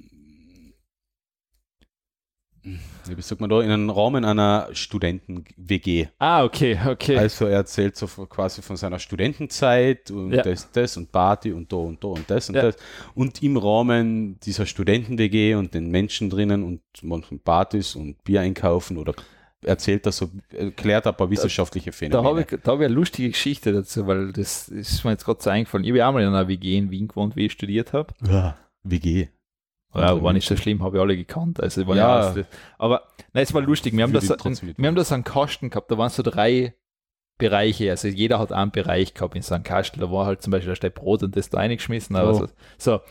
[2.64, 6.08] wie sagt man da, in einem Rahmen einer Studenten-WG.
[6.20, 7.18] Ah, okay, okay.
[7.18, 10.44] Also er erzählt so quasi von seiner Studentenzeit und Ja.
[10.44, 12.62] das, das und Party und da und da und das und Ja.
[12.64, 12.76] das.
[13.16, 18.98] Und im Rahmen dieser Studenten-WG und den Menschen drinnen und manchen Partys und Bier einkaufen
[18.98, 19.14] oder
[19.62, 22.28] erzählt er so, erklärt ein paar wissenschaftliche da Phänomene.
[22.30, 25.50] habe ich, da ich eine lustige Geschichte dazu, weil das ist mir jetzt gerade so
[25.50, 25.86] eingefallen.
[25.86, 28.14] Ich habe auch mal in einer WG in Wien gewohnt, wie ich studiert habe.
[28.28, 29.28] ja, WG.
[29.96, 31.62] Ja, war nicht so schlimm, habe ich alle gekannt.
[31.62, 32.36] Also war Ja.
[32.78, 33.04] aber
[33.34, 33.96] nein, es war lustig.
[33.96, 34.74] Wir haben, das, mitmachen.
[34.78, 36.74] wir haben da so einen Kasten gehabt, da waren so drei
[37.38, 37.90] Bereiche.
[37.92, 40.00] Also jeder hat einen Bereich gehabt in einem Kasten.
[40.00, 42.16] Da war halt zum Beispiel da steht Brot und das da reingeschmissen.
[42.16, 42.34] Aber Oh.
[42.34, 43.02] so, so.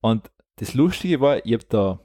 [0.00, 2.00] Und das Lustige war, ich habe da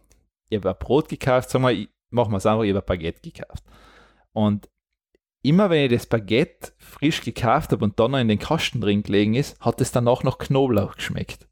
[0.49, 2.85] ich hab ein Brot gekauft, sagen wir, ich, machen wir es einfach, ich habe ein
[2.85, 3.63] Baguette gekauft.
[4.33, 4.69] Und
[5.41, 9.03] immer wenn ich das Baguette frisch gekauft habe und dann noch in den Kasten drin
[9.03, 11.47] gelegen ist, hat es danach noch Knoblauch geschmeckt.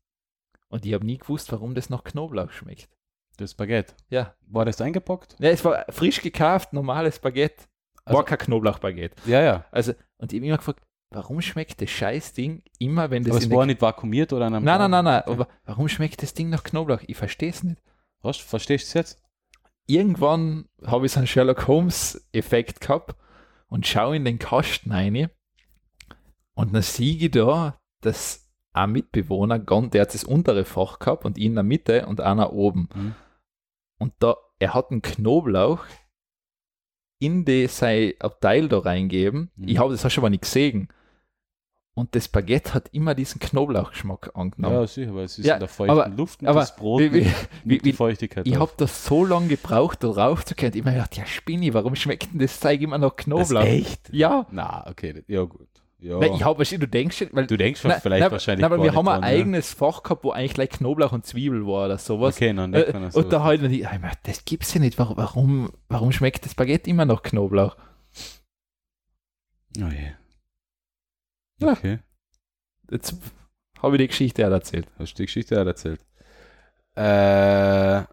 [0.71, 2.89] Und ich habe nie gewusst, warum das nach Knoblauch schmeckt.
[3.37, 3.93] Das Baguette.
[4.09, 4.35] Ja.
[4.47, 5.35] War das eingepackt?
[5.39, 7.65] Ja, es war frisch gekauft, normales Baguette.
[8.05, 9.15] War Also- kein Knoblauchbaguette.
[9.29, 9.65] Ja, ja.
[9.71, 13.49] Also, und ich habe immer gefragt, warum schmeckt das Scheißding immer, wenn das Aber es
[13.51, 15.23] war nicht vakuumiert oder an einem Nein, nein, nein, nein.
[15.25, 17.01] Aber warum schmeckt das Ding nach Knoblauch?
[17.05, 17.81] Ich verstehe es nicht.
[18.21, 18.37] Was?
[18.37, 19.23] Verstehst du es jetzt?
[19.87, 23.15] Irgendwann habe ich so einen Sherlock Holmes-Effekt gehabt
[23.67, 25.29] und schaue in den Kasten rein
[26.53, 31.37] und dann sehe ich da, dass ein Mitbewohner, der hat das untere Fach gehabt und
[31.37, 32.89] ihn in der Mitte und einer oben.
[32.93, 33.15] Mhm.
[33.99, 35.85] Und da, er hat einen Knoblauch
[37.19, 39.51] in die, sein Abteil da reingeben.
[39.55, 39.67] Mhm.
[39.67, 40.89] Ich habe das auch schon mal nicht gesehen.
[41.93, 44.75] Und das Baguette hat immer diesen Knoblauchgeschmack angenommen.
[44.75, 47.01] Ja, sicher, weil es ist ja, in der feuchten aber, Luft und aber das Brot
[47.01, 47.31] wie, wie,
[47.65, 48.47] wie, die Feuchtigkeit.
[48.47, 50.73] Ich habe das so lange gebraucht, da rauf zu können.
[50.73, 53.61] Ich habe mir gedacht, ja, Spinni, warum schmeckt denn das Zeug immer noch Knoblauch?
[53.61, 54.09] Das echt?
[54.13, 54.47] Ja.
[54.51, 55.67] Na, okay, ja gut.
[56.01, 56.17] Ja.
[56.17, 58.61] Nein, ich habe du denkst, weil du denkst na, vielleicht na, wahrscheinlich.
[58.61, 61.85] Na, aber wir haben ein eigenes Fach gehabt, wo eigentlich gleich Knoblauch und Zwiebel war
[61.85, 62.35] oder sowas.
[62.35, 63.87] Okay, dann äh, man das Und da halt, ich,
[64.23, 64.97] das gibt's ja nicht.
[64.97, 67.77] Warum, warum schmeckt das Baguette immer noch Knoblauch?
[69.77, 70.11] Oh je.
[71.61, 71.91] Okay.
[71.91, 71.99] Ja.
[72.89, 73.15] Jetzt
[73.79, 74.87] habe ich die Geschichte auch erzählt.
[74.97, 76.03] Hast du die Geschichte auch erzählt?
[76.95, 78.03] Äh,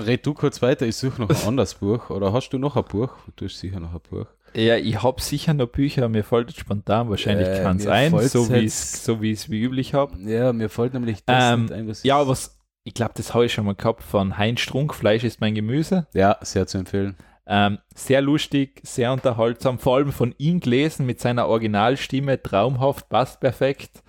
[0.00, 2.10] red du kurz weiter, ich suche noch ein anderes Buch.
[2.10, 3.12] Oder hast du noch ein Buch?
[3.34, 4.26] Du hast sicher noch ein Buch.
[4.54, 8.64] Ja, ich habe sicher noch Bücher, mir fällt spontan wahrscheinlich äh, keins ein, so wie
[8.64, 10.16] es so wie üblich habe.
[10.28, 13.52] Ja, mir fällt nämlich das ähm, ein, was Ja, was ich glaube, das habe ich
[13.52, 16.06] schon mal gehabt von Heinz Strunk, Fleisch ist mein Gemüse.
[16.14, 17.16] Ja, sehr zu empfehlen.
[17.46, 23.40] Ähm, sehr lustig, sehr unterhaltsam, vor allem von ihm gelesen mit seiner Originalstimme, traumhaft, passt
[23.40, 24.02] perfekt.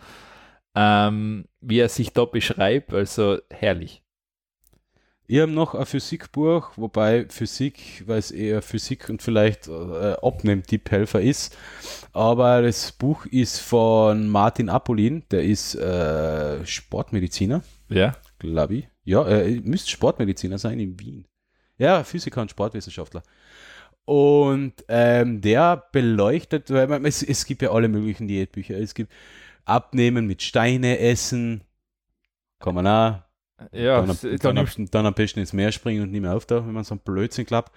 [0.74, 4.01] Ähm, wie er sich da beschreibt, also herrlich.
[5.32, 11.22] Ich habe noch ein Physikbuch, wobei Physik, weil es eher Physik und vielleicht äh, Abnehm-Tipphelfer
[11.22, 11.58] ist.
[12.12, 17.64] Aber das Buch ist von Martin Apollin, der ist äh, Sportmediziner.
[17.88, 18.18] Ja.
[18.40, 18.90] Glaube ich.
[19.06, 21.26] Ja, er müsste Sportmediziner sein in Wien.
[21.78, 23.24] Ja, Physiker und Sportwissenschaftler.
[24.04, 28.78] Und ähm, der beleuchtet, weil man, es, es gibt ja alle möglichen Diätbücher.
[28.78, 29.14] Es gibt
[29.64, 31.64] Abnehmen mit Steine essen,
[32.60, 33.31] kann man auch
[33.72, 36.74] ja, dann, dann, dann, dann, am besten ins Meer springen und nicht mehr auftauchen, wenn
[36.74, 37.72] man so ein Blödsinn klappt.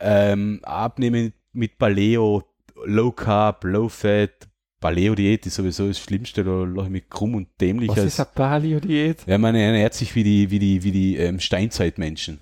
[0.00, 2.42] Ähm, abnehmen mit Paleo,
[2.84, 4.48] Low Carb, Low Fat,
[4.82, 7.88] Paleo-Diät ist sowieso das Schlimmste, da lache ich mich krumm und dämlich.
[7.88, 9.24] Was als, ist eine Paleo-Diät?
[9.26, 12.40] Ja, man ernährt sich wie die, wie die, wie die ähm, Steinzeitmenschen.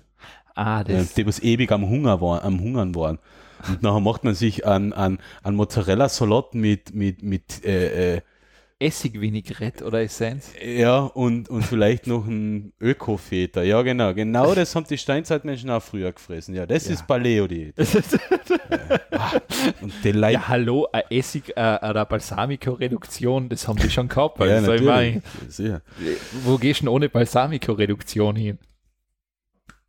[0.55, 1.13] Ah, das.
[1.13, 3.19] Die, was ewig am Hunger waren, am Hungern waren.
[3.69, 8.21] Und nachher macht man sich an, an, an Mozzarella-Salat mit, mit, mit äh, äh,
[8.81, 10.51] Essigvinaigrette oder Essenz.
[10.63, 13.61] Ja, und, und vielleicht noch ein Öko-Feta.
[13.61, 14.13] Ja, genau.
[14.13, 16.55] Genau das haben die Steinzeitmenschen auch früher gefressen.
[16.55, 16.93] Ja, das ja.
[16.93, 17.75] ist Paleo-Diät.
[17.77, 17.85] ja.
[19.81, 20.33] Und die Leute.
[20.33, 24.41] Ja, hallo, eine Essig, äh, eine Balsamico-Reduktion, das haben die schon gehabt.
[24.41, 25.21] Also, ja, natürlich.
[25.47, 25.81] Ich mein,
[26.43, 28.57] wo gehst du denn ohne Balsamico-Reduktion hin?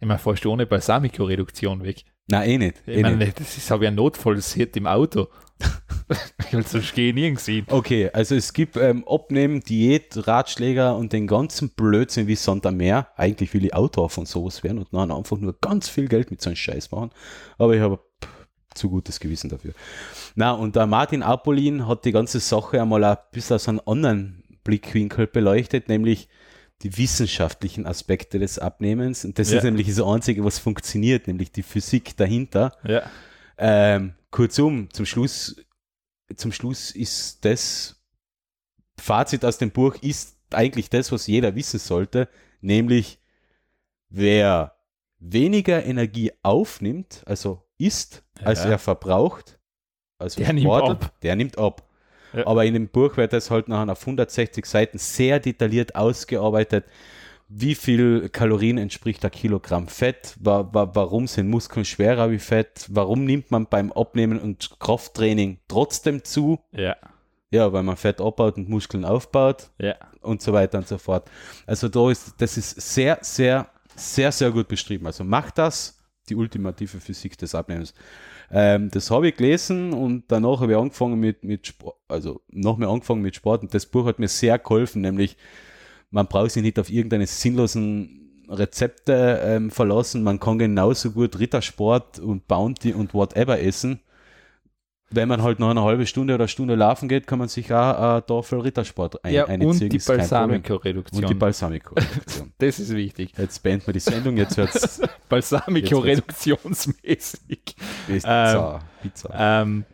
[0.01, 2.05] Ich meine, fährst du ohne Balsamico-Reduktion weg?
[2.27, 2.83] Nein, eh nicht.
[2.87, 3.41] Ich eh meine, nicht.
[3.41, 5.29] das ist aber ein Notfallshit im Auto.
[6.47, 7.65] ich will sonst gehe nirgends hin.
[7.69, 12.77] Okay, also es gibt ähm, Abnehmen, Diät, Ratschläger und den ganzen Blödsinn wie Sand am
[12.77, 13.09] Meer.
[13.17, 16.41] Eigentlich will ich Autor von sowas werden und dann einfach nur ganz viel Geld mit
[16.43, 17.11] so einem Scheiß machen.
[17.59, 18.01] Aber ich habe
[18.75, 19.73] zu gutes Gewissen dafür.
[20.35, 24.43] Na, und der Martin Apollin hat die ganze Sache einmal ein bisschen aus einem anderen
[24.65, 26.29] Blickwinkel beleuchtet, nämlich
[26.83, 29.25] die wissenschaftlichen Aspekte des Abnehmens.
[29.25, 29.59] Und das ja.
[29.59, 32.73] ist nämlich das Einzige, was funktioniert, nämlich die Physik dahinter.
[32.85, 33.03] Ja.
[33.59, 35.57] Ähm, kurzum, zum Schluss,
[36.37, 38.03] zum Schluss ist das
[38.99, 42.29] Fazit aus dem Buch ist eigentlich das, was jeder wissen sollte,
[42.61, 43.19] nämlich
[44.11, 44.77] wer
[45.19, 48.47] weniger Energie aufnimmt, also isst, ja.
[48.47, 49.59] als er verbraucht,
[50.19, 51.21] also der Sportler, nimmt ab.
[51.23, 51.89] der nimmt ab.
[52.33, 52.47] Ja.
[52.47, 56.87] Aber in dem Buch wird das halt nachher auf 160 Seiten sehr detailliert ausgearbeitet.
[57.55, 60.37] Wie viel Kalorien entspricht ein Kilogramm Fett?
[60.41, 62.87] Wa wa warum sind Muskeln schwerer wie Fett?
[62.89, 66.61] Warum nimmt man beim Abnehmen und Krafttraining trotzdem zu?
[66.73, 66.97] Ja.
[67.51, 69.71] Ja, weil man Fett abbaut und Muskeln aufbaut.
[69.79, 69.97] Ja.
[70.23, 71.31] Und so weiter und so fort.
[71.67, 75.07] Also da ist, das ist sehr, sehr, sehr, sehr gut beschrieben.
[75.07, 75.99] Also macht das
[76.31, 77.93] die ultimative Physik des Abnehmens.
[78.51, 82.79] Ähm, das habe ich gelesen und danach habe ich angefangen mit, mit Sport, also noch
[82.79, 85.37] mehr angefangen mit Sport und das Buch hat mir sehr geholfen, nämlich
[86.13, 92.21] man braucht sich nicht auf irgendeine sinnlosen Rezepte ähm, verlassen, man kann genauso gut Rittersport
[92.21, 94.01] und Bounty und whatever essen
[95.15, 97.99] wenn man halt noch eine halbe Stunde oder Stunde laufen geht, kann man sich auch
[97.99, 99.69] eine Tafel Rittersport ein, ja, einziehen.
[99.69, 101.25] Und die Balsamico-Reduktion.
[101.25, 102.53] Und die Balsamico-Reduktion.
[102.59, 103.33] das ist wichtig.
[103.37, 107.77] Jetzt beenden wir die Sendung, jetzt wird es Balsamico-reduktionsmäßig.
[108.07, 108.75] Pizza.
[108.75, 109.31] Ähm, Pizza.
[109.37, 109.85] Ähm,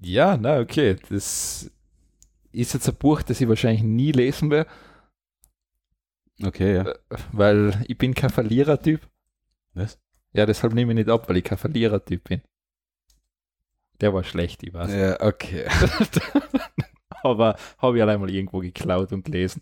[0.00, 1.70] ja, na okay, das
[2.52, 4.70] ist jetzt ein Buch, das ich wahrscheinlich nie lesen werde.
[6.42, 6.88] Okay, ja.
[6.88, 6.94] Äh,
[7.32, 9.00] weil ich bin kein Verlierertyp.
[9.74, 9.98] Was?
[10.32, 12.42] Ja, deshalb nehme ich nicht ab, weil ich kein Verlierertyp bin.
[14.00, 14.92] Der war schlecht, ich weiß.
[14.92, 15.66] Ja, okay.
[17.22, 19.60] Aber habe ich allein mal irgendwo geklaut und gelesen.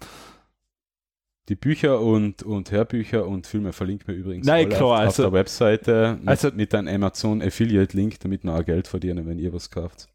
[1.49, 5.31] Die Bücher und, und Hörbücher und Filme verlinkt mir übrigens Nein, klar, auf, also, auf
[5.31, 9.38] der Webseite mit, also, mit einem Amazon Affiliate Link, damit wir auch Geld verdienen, wenn
[9.38, 10.09] ihr was kauft.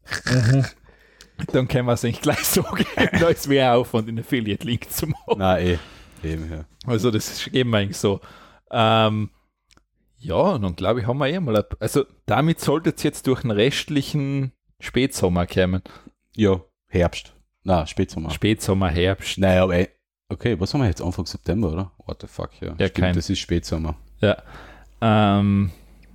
[1.52, 2.88] Dann können wir es eigentlich gleich so geben,
[3.20, 5.38] da ist mehr Aufwand, den Affiliate-Link zu machen.
[5.38, 5.78] Nein, eh.
[6.28, 6.64] Eben, ja.
[6.86, 8.20] Also das geben wir eigentlich so.
[8.70, 9.30] Ähm,
[10.18, 13.42] ja, und dann glaube ich, haben wir eh mal, also damit sollte es jetzt durch
[13.42, 15.82] den restlichen Spätsommer kommen.
[16.36, 17.32] Ja, Herbst.
[17.64, 18.30] Na, Spätsommer.
[18.30, 19.38] Spätsommer, Herbst.
[19.38, 19.88] Naja, aber ey,
[20.28, 21.02] okay, was haben wir jetzt?
[21.02, 21.92] Anfang September, oder?
[22.06, 22.74] What the fuck, ja.
[22.78, 23.96] Ja, kein- das ist Spätsommer.
[24.20, 24.36] Ja.
[25.00, 25.72] Ähm,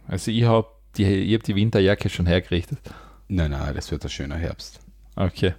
[0.07, 2.79] also ich habe die, ich hab die Winterjacke schon hergerichtet.
[3.27, 4.79] Nein, nein, das wird ein schöner Herbst.
[5.17, 5.53] Okay.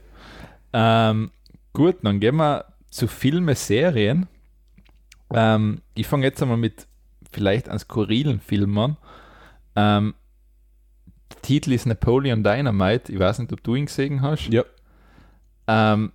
[0.72, 1.30] Ähm,
[1.72, 4.26] gut, dann gehen wir zu Filme, Serien.
[5.34, 6.86] Ähm, ich fange jetzt einmal mit
[7.30, 8.96] vielleicht einem skurrilen Film an.
[9.76, 10.14] Ähm,
[11.32, 13.12] der Titel ist Napoleon Dynamite.
[13.12, 14.48] Ich weiß nicht, ob du ihn gesehen hast.
[14.48, 14.64] Ja.
[15.66, 16.12] Ähm,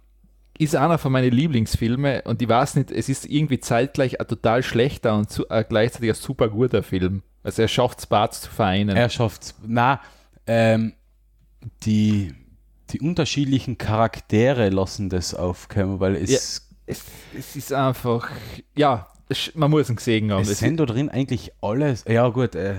[0.57, 4.63] ist einer von meinen Lieblingsfilme und ich weiß nicht, es ist irgendwie zeitgleich ein total
[4.63, 7.23] schlechter und zu, äh, gleichzeitig ein super guter Film.
[7.43, 8.95] Also er schafft es, beides zu vereinen.
[8.95, 9.99] Er schafft Na,
[10.47, 10.93] ähm,
[11.83, 12.33] die,
[12.91, 17.03] die unterschiedlichen Charaktere lassen das aufkommen, weil es, es,
[17.37, 18.29] es ist einfach,
[18.75, 20.41] ja, es, man muss ihn gesehen haben.
[20.41, 22.03] es Es- sind da drin eigentlich alles.
[22.07, 22.75] Ja, gut, äh,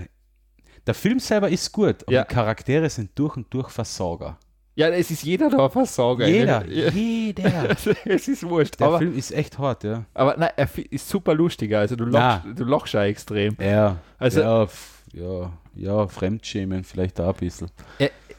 [0.87, 2.25] der Film selber ist gut, aber Ja.
[2.25, 4.39] die Charaktere sind durch und durch Versager.
[4.77, 6.27] ja, es ist jeder da ein Versager.
[6.29, 6.91] Jeder, Ja.
[6.95, 7.71] jeder.
[8.05, 8.79] es ist wurscht.
[8.81, 10.05] Der aber, Film ist echt hart, ja.
[10.13, 11.79] aber nein, er ist super lustiger.
[11.81, 13.57] Also du lachst, du lachst auch extrem.
[13.61, 14.67] Ja, Also- ja,
[15.15, 17.71] ja, ja, Fremdschämen vielleicht auch ein bisschen.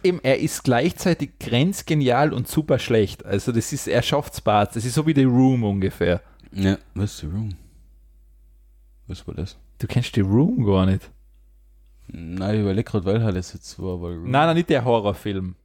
[0.05, 3.25] Er, eben, er ist gleichzeitig grenzgenial und super schlecht.
[3.25, 4.75] Also das ist, er schafft es beides.
[4.75, 6.21] Das ist so wie The Room ungefähr.
[6.51, 7.55] Ja, was ist The Room?
[9.07, 9.57] Was war das?
[9.79, 11.09] Du kennst The Room gar nicht.
[12.07, 14.01] Nein, ich überlege gerade, welcher das jetzt war.
[14.01, 15.55] Weil Nein, nein, nicht der Horrorfilm.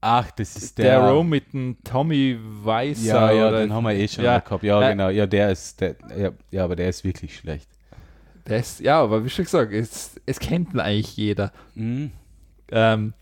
[0.00, 1.10] Ach, das ist Der, der.
[1.10, 3.04] Room mit dem Tommy Weißer.
[3.04, 4.62] ja, ja, den haben wir eh schon Ja, gehabt.
[4.62, 5.08] Ja, äh, genau.
[5.10, 7.68] Ja, der ist, der, ja, ja, aber der ist wirklich schlecht.
[8.44, 11.52] Das, ja, aber wie schon gesagt, es, es kennt ihn eigentlich jeder.
[11.74, 12.12] Mhm.
[12.70, 13.12] Ähm,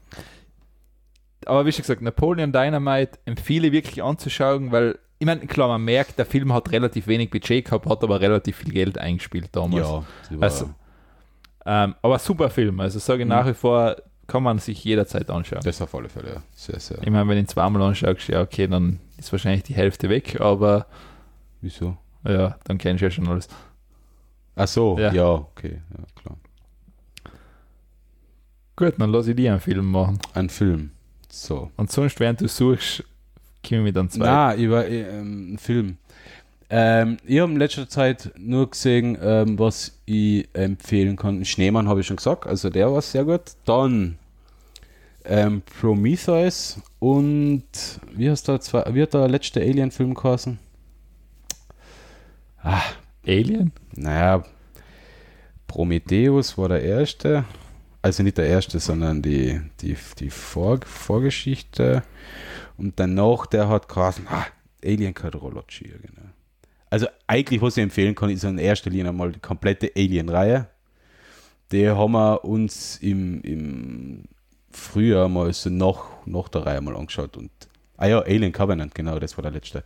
[1.46, 5.82] aber wie schon gesagt, Napoleon Dynamite empfehle ich wirklich anzuschauen, weil, ich meine, klar, man
[5.84, 9.86] merkt, der Film hat relativ wenig Budget gehabt, hat aber relativ viel Geld eingespielt damals.
[9.86, 10.04] Ja,
[10.40, 10.70] Also,
[11.66, 13.30] Ähm, aber super Film, also sage ich Mhm.
[13.30, 15.60] nach wie vor, kann man sich jederzeit anschauen.
[15.64, 16.42] das auf alle Fälle, ja.
[16.54, 16.98] Sehr, sehr.
[16.98, 20.40] Ich meine, wenn du ihn zweimal anschaust, ja, okay, dann ist wahrscheinlich die Hälfte weg,
[20.40, 20.86] aber
[21.62, 21.96] Wieso?
[22.26, 23.48] ja, dann kennst du ja schon alles.
[24.56, 25.12] Ach so, Ja.
[25.12, 26.36] ja, okay, ja, klar.
[28.76, 30.18] Gut, dann lass ich dir einen Film machen.
[30.34, 30.90] Ein Film.
[31.28, 31.70] So.
[31.76, 33.04] Und sonst, während du suchst,
[33.62, 34.30] ich mit einem zweiten.
[34.30, 35.96] Na, über ähm, ein Film.
[36.70, 41.44] Ähm, ich habe in letzter Zeit nur gesehen, ähm, was ich empfehlen kann.
[41.44, 43.52] Schneemann habe ich schon gesagt, also der war sehr gut.
[43.64, 44.18] Dann
[45.24, 47.64] ähm, Prometheus und
[48.12, 50.58] wie heißt der, zwei, wie hat der letzte Alien-Film geheißen?
[52.62, 52.82] Ah,
[53.26, 53.72] Alien?
[53.94, 54.42] naja,
[55.66, 57.44] Prometheus war der erste.
[58.04, 62.02] Also nicht der erste, sondern die, die, die Vor Vorgeschichte.
[62.76, 64.44] Und danach, der hat geheißen, ah,
[64.84, 66.28] Alien Cardiology, ja, genau.
[66.90, 70.68] Also eigentlich, was ich empfehlen kann, ist in erster Linie mal die komplette Alien-Reihe.
[71.72, 74.24] Die haben wir uns im, im
[74.70, 77.38] Frühjahr mal so nach, nach der Reihe mal angeschaut.
[77.38, 77.52] Und,
[77.96, 79.82] ah ja, Alien Covenant, genau, das war der letzte.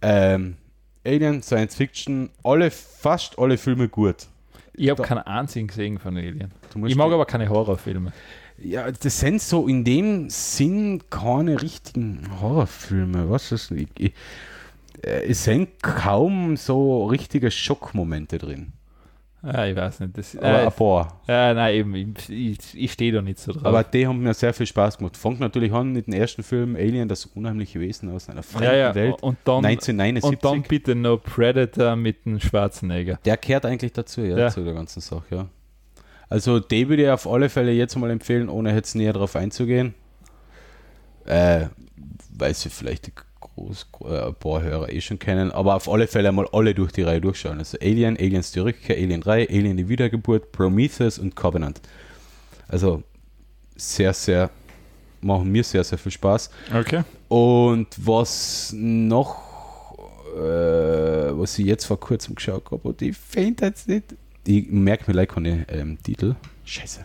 [0.00, 0.56] Ähm,
[1.04, 4.28] Alien, Science Fiction, alle, fast alle Filme gut.
[4.74, 6.52] Ich habe keinen einzigen gesehen von Alien.
[6.86, 8.12] Ich mag aber keine Horrorfilme.
[8.58, 13.28] Ja, das sind so in dem Sinn keine richtigen Horrorfilme.
[13.28, 14.12] Was ist ich, ich,
[15.02, 18.72] äh, Es sind kaum so richtige Schockmomente drin.
[19.44, 20.16] Ja, ich weiß nicht.
[20.16, 21.20] Das, Aber äh, ein paar.
[21.26, 23.64] ja, nein, eben, ich, ich, ich stehe da nicht so drauf.
[23.66, 25.16] Aber die haben mir sehr viel Spaß gemacht.
[25.16, 28.74] Fängt natürlich an mit dem ersten Film Alien, das unheimliche Wesen aus einer fremden ja,
[28.76, 29.20] ja, Welt.
[29.22, 30.24] und dann, 1979.
[30.30, 33.18] und dann bitte noch Predator mit dem Schwarzenegger.
[33.24, 34.48] Der kehrt eigentlich dazu, ja, Ja.
[34.50, 35.48] zu der ganzen Sache, ja.
[36.28, 39.94] Also, die würde ich auf alle Fälle jetzt mal empfehlen, ohne jetzt näher darauf einzugehen.
[41.26, 41.66] Äh,
[42.36, 43.12] weil sie vielleicht
[43.54, 46.92] groß, äh, ein paar Hörer eh schon kennen, aber auf alle Fälle mal alle durch
[46.92, 47.58] die Reihe durchschauen.
[47.58, 51.80] Also Alien, Aliens die Rückkehr, Alien 3, Alien die Wiedergeburt, Prometheus und Covenant.
[52.68, 53.02] Also
[53.76, 54.50] sehr, sehr,
[55.20, 56.50] machen mir sehr, sehr viel Spaß.
[56.74, 57.02] Okay.
[57.28, 59.98] Und was noch,
[60.36, 64.14] äh, was ich jetzt vor kurzem geschaut habe, und ich finde jetzt nicht,
[64.46, 66.34] ich merke mir leider keine ähm, Titel.
[66.64, 67.04] Scheiße.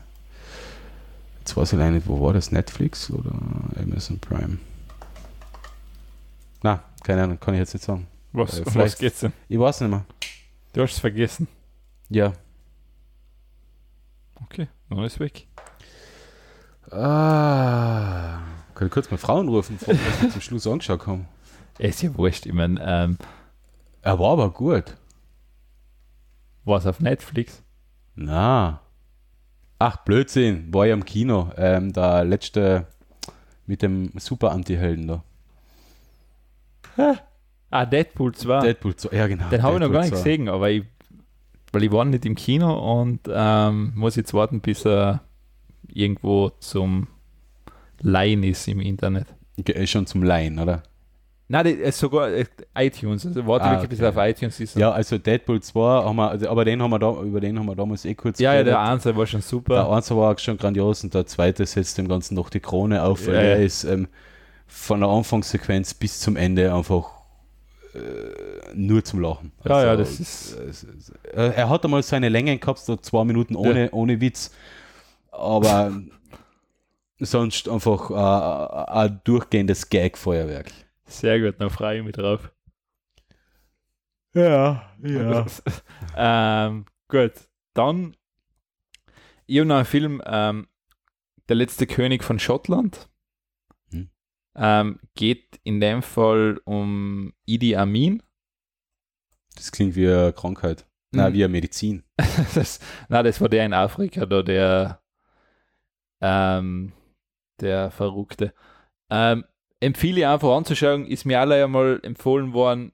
[1.39, 2.51] Jetzt weiß ich leider nicht, wo war das?
[2.51, 3.31] Netflix oder
[3.81, 4.57] Amazon Prime?
[6.63, 8.07] Na, keine Ahnung, kann ich jetzt nicht sagen.
[8.33, 9.33] Was, Äh, um was geht's denn?
[9.47, 10.05] Ich weiß nicht mehr.
[10.73, 11.47] Du hast es vergessen.
[12.09, 12.33] Ja.
[14.43, 15.47] Okay, dann ist weg.
[16.91, 18.39] Ah,
[18.73, 21.27] kann ich kurz mal Frauen rufen, was wir zum Schluss angeschaut haben.
[21.79, 22.45] Ist ja wurscht.
[22.45, 23.17] Ich meine, ähm,
[24.01, 24.95] Er war aber gut.
[26.65, 27.61] war es auf Netflix?
[28.15, 28.81] Na.
[29.79, 31.51] Ach, Blödsinn, war ja im Kino.
[31.55, 32.87] Ähm, der letzte,
[33.67, 35.23] Mit dem super Anti-Helden da.
[37.69, 38.62] Ah, Deadpool 2.
[38.62, 39.49] Deadpool 2, ja genau.
[39.49, 40.17] Den habe ich noch gar nicht 2.
[40.17, 40.83] gesehen, aber ich,
[41.73, 45.21] weil ich war nicht im Kino und ähm, muss jetzt warten, bis er
[45.93, 47.07] irgendwo zum
[47.99, 49.27] Leihen ist im Internet.
[49.60, 50.81] Okay, ist schon zum Laien, oder?
[51.49, 52.45] Nein, das ist sogar äh,
[52.77, 54.17] iTunes, also warte Ah, wirklich, bis okay.
[54.17, 54.75] er auf iTunes ist.
[54.77, 57.65] Ja, also Deadpool 2, haben wir, also, aber den haben wir da, über den haben
[57.65, 58.91] wir damals eh kurz ja, ja, der geredet.
[58.91, 59.91] Einser war schon Der super.
[59.91, 63.36] Einser war schon grandios und der zweite setzt dem Ganzen noch die Krone auf, weil
[63.36, 64.07] Ja, er ist ähm,
[64.67, 67.12] von der Anfangssequenz bis zum Ende einfach
[67.93, 69.51] äh, nur zum Lachen.
[69.65, 70.58] Ja, ja, das ist-
[71.34, 74.51] äh, er hat einmal seine Längen gehabt, so zwei Minuten ohne, ohne Witz,
[75.32, 75.93] aber
[77.19, 80.71] sonst einfach äh, ein durchgehendes Gag-Feuerwerk.
[81.06, 82.51] Sehr gut, dann freue ich mich drauf.
[84.34, 84.84] Ja,
[86.15, 87.32] ähm, gut,
[87.73, 88.15] dann
[89.47, 90.67] ich habe noch einen Film, ähm,
[91.47, 93.08] Der letzte König von Schottland.
[94.57, 94.63] Hm.
[94.63, 98.23] Ähm, geht in dem Fall um Idi Amin.
[99.55, 100.85] Das klingt wie eine Krankheit.
[101.11, 101.35] Nein, Mhm.
[101.35, 102.03] wie eine Medizin.
[102.55, 105.01] das, na, das war der in Afrika, da der,
[106.21, 106.91] ähm,
[107.61, 108.53] der Verrückte.
[109.09, 109.45] Ähm,
[109.79, 112.91] empfehle ich einfach anzuschauen, ist mir alle einmal empfohlen worden,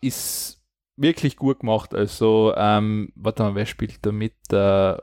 [0.00, 0.62] ist
[0.96, 1.94] wirklich gut gemacht.
[1.94, 4.34] Also, ähm, warte mal, wer spielt da mit?
[4.52, 4.96] Äh,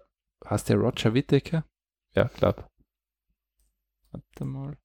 [0.50, 1.66] heißt der Roger Whittaker?
[2.14, 2.70] Ja, glaub.
[4.12, 4.78] Warte mal.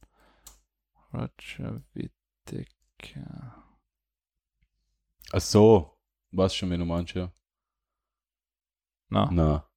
[1.12, 3.64] Roger Whittaker.
[5.32, 5.96] Ach so,
[6.32, 7.32] was schon, wenn du meinst, ja.
[9.08, 9.68] Na, Na,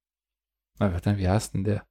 [0.78, 1.86] warte, wie heißt denn der?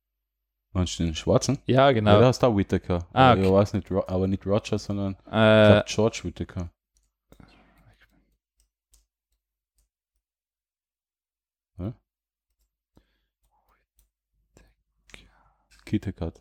[0.71, 1.59] meinst du den Schwarzen?
[1.65, 2.19] Ja, Ja, genau.
[2.21, 3.07] da ist da Whittaker.
[3.13, 3.53] Ah, Aber Ich okay.
[3.53, 6.69] weiß nicht, aber nicht Roger, sondern äh, George Whittaker.
[15.85, 16.39] Kittekat.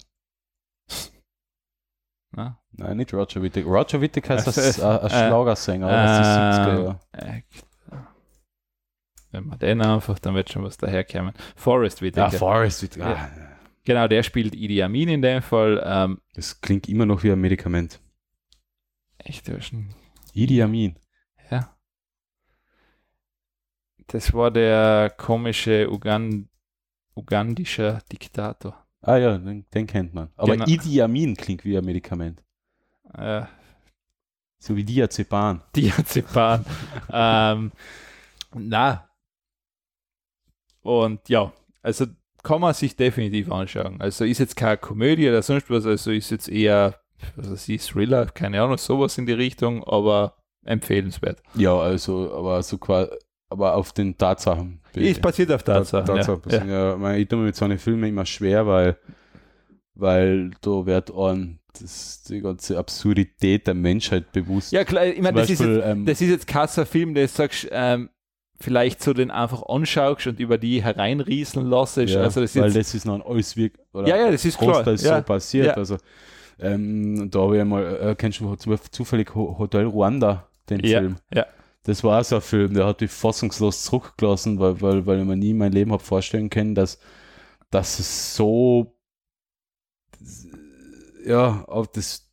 [2.35, 3.69] Na, Nein, nicht Roger Whittaker.
[3.69, 7.43] Roger Whittaker ist Äh, ein, äh, Schlagersänger aus den 70er Ähm,
[7.93, 7.97] äh,
[9.31, 11.35] Wenn man den einfach, dann wird schon was daherkommen.
[11.57, 12.39] Forrest Ja, Whitaker.
[12.39, 13.11] Forrest Whitaker.
[13.11, 13.17] Ja.
[13.17, 13.31] Ah,
[13.85, 15.83] genau, der spielt Idi Amin in dem Fall.
[15.85, 18.01] Ähm, Das klingt immer noch wie ein Medikament.
[19.19, 19.95] echt, schon,
[20.33, 20.97] Idi Amin.
[21.51, 21.77] ja.
[24.09, 26.49] Das war der komische Ugan
[27.15, 28.82] ugandische Diktator.
[29.03, 30.31] Ah ja, den, den kennt man.
[30.37, 30.67] Aber Genau.
[30.67, 32.43] Idi Amin klingt wie ein Medikament.
[33.15, 33.43] Äh,
[34.59, 35.61] So wie Diazepam.
[35.75, 36.65] Diazepam.
[37.13, 37.73] ähm,
[38.55, 39.09] na.
[40.83, 42.07] Und ja, also
[42.43, 44.01] kann man sich definitiv anschauen.
[44.01, 47.01] Also ist jetzt keine Komödie oder sonst was, also ist jetzt eher,
[47.37, 51.43] was weiß ich, Thriller, keine Ahnung, sowas in die Richtung, aber empfehlenswert.
[51.55, 53.11] Ja, also, aber so quasi,
[53.49, 54.81] aber auf den Tatsachen.
[54.95, 56.07] Ist basiert auf Tatsachen.
[56.07, 56.91] Tatsachen ja.
[56.91, 56.97] Ja.
[56.97, 58.97] mein, ich tue mir mit so einen Filmen immer schwer, weil,
[59.95, 64.73] weil da wird an das, die ganze Absurdität der Menschheit bewusst.
[64.73, 67.29] ja, klar, ich meine, das, ist Beispiel, jetzt- ähm, das ist jetzt kein Film, der
[67.29, 68.11] sagst, ähm,
[68.61, 71.97] vielleicht so den einfach anschaust und über die hereinrieseln lässt.
[71.97, 74.45] ja, also das ist weil jetzt, das ist noch alles wirklich, oder ja, ja, das
[74.45, 74.75] ist klar.
[74.75, 75.67] Großteils Ja, so passiert.
[75.67, 75.73] ja.
[75.75, 75.97] Also,
[76.61, 81.01] ähm, da habe ich einmal, äh, kennst du zu- zufällig Ho- Hotel Ruanda, den Ja,
[81.01, 81.17] Film?
[81.35, 81.47] ja.
[81.85, 85.37] Das war so ein Film, der hat mich fassungslos zurückgelassen, weil, weil, weil ich mir
[85.37, 86.99] nie mein Leben habe vorstellen können, dass,
[87.71, 88.97] dass es so
[91.25, 92.31] ja, auf das,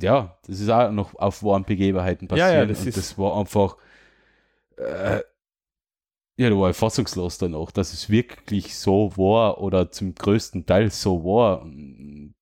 [0.00, 2.48] ja, das ist auch noch auf wahren Begebenheiten passiert.
[2.50, 3.76] Ja, ja, das und das war einfach
[4.76, 5.20] äh,
[6.38, 10.90] ja, da war ich fassungslos danach, dass es wirklich so war oder zum größten Teil
[10.90, 11.62] so war.
[11.62, 12.34] Und,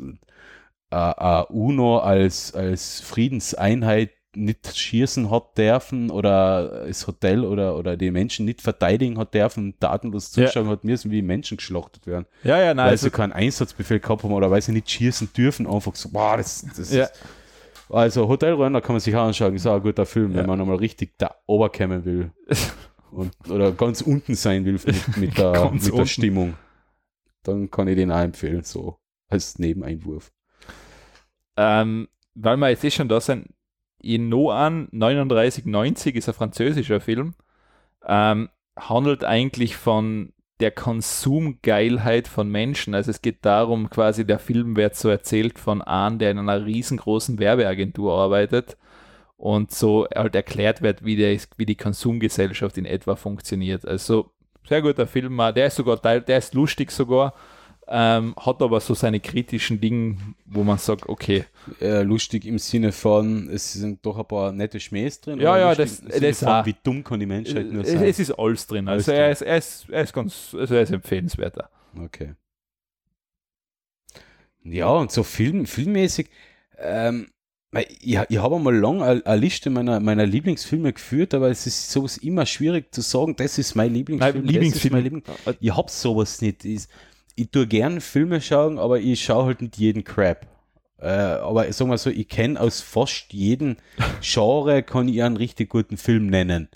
[0.00, 0.20] und,
[0.90, 7.96] äh, äh, UNO als, als Friedenseinheit nicht schießen hat dürfen oder das Hotel oder, oder
[7.96, 10.46] die Menschen nicht verteidigen hat dürfen, tatenlos Ja.
[10.46, 12.26] zuschauen hat müssen, wie Menschen geschlachtet werden.
[12.44, 15.32] ja, ja, nein, weil also, sie keinen Einsatzbefehl gehabt haben oder weil sie nicht schießen
[15.36, 17.04] dürfen, einfach so, boah, das, das Ja.
[17.04, 17.12] ist,
[17.88, 20.38] also Hotel Rwanda kann man sich auch anschauen, ist auch ein guter Film, Ja.
[20.38, 22.30] wenn man nochmal richtig da oberkommen will
[23.10, 26.06] und, oder ganz unten sein will mit, mit, der, mit der.
[26.06, 26.54] Stimmung,
[27.42, 30.30] dann kann ich den auch empfehlen, so als Nebeneinwurf.
[31.56, 33.48] ähm, weil wir jetzt eh schon da sind,
[34.00, 37.34] in No an 3990 ist ein französischer Film,
[38.06, 42.94] ähm, handelt eigentlich von der Konsumgeilheit von Menschen.
[42.94, 46.64] Also es geht darum, quasi der Film wird so erzählt von einem, der in einer
[46.64, 48.76] riesengroßen Werbeagentur arbeitet
[49.36, 53.86] und so halt erklärt wird, wie, der, wie die Konsumgesellschaft in etwa funktioniert.
[53.86, 54.30] Also
[54.66, 57.34] sehr guter Film, der ist sogar der ist lustig sogar,
[57.88, 61.44] ähm, hat aber so seine kritischen Dinge, wo man sagt, okay,
[61.80, 65.40] Äh, lustig im Sinne von, es sind doch ein paar nette Schmähs drin.
[65.40, 66.66] Ja, ja, das- das von, auch.
[66.66, 68.02] Wie dumm kann die Menschheit nur es, sein?
[68.04, 68.86] es ist alles drin.
[68.88, 69.32] Alles Also er drin.
[69.32, 71.68] ist, er ist, er ist ganz, also er ist empfehlenswerter.
[72.02, 72.34] Okay.
[74.64, 76.28] Ja, und so film, filmmäßig,
[76.78, 77.28] ähm,
[78.00, 82.16] ich, ich habe einmal lang eine Liste meiner, meiner Lieblingsfilme geführt, aber es ist sowas
[82.16, 84.36] immer schwierig zu sagen, das ist mein Lieblingsfilm.
[84.38, 84.92] Nein, Lieblingsfilm.
[84.94, 85.26] Mein Lieblings
[85.60, 86.64] ich habe sowas nicht.
[86.64, 86.84] Ich,
[87.36, 90.46] ich tue gern Filme schauen, aber ich schaue halt nicht jeden Crap.
[90.98, 93.76] Äh, aber sagen wir so, ich kenne aus fast jedem
[94.22, 96.68] Genre, kann ich einen richtig guten Film nennen.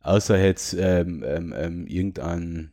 [0.00, 2.72] Außer jetzt ähm, ähm, ähm, irgendein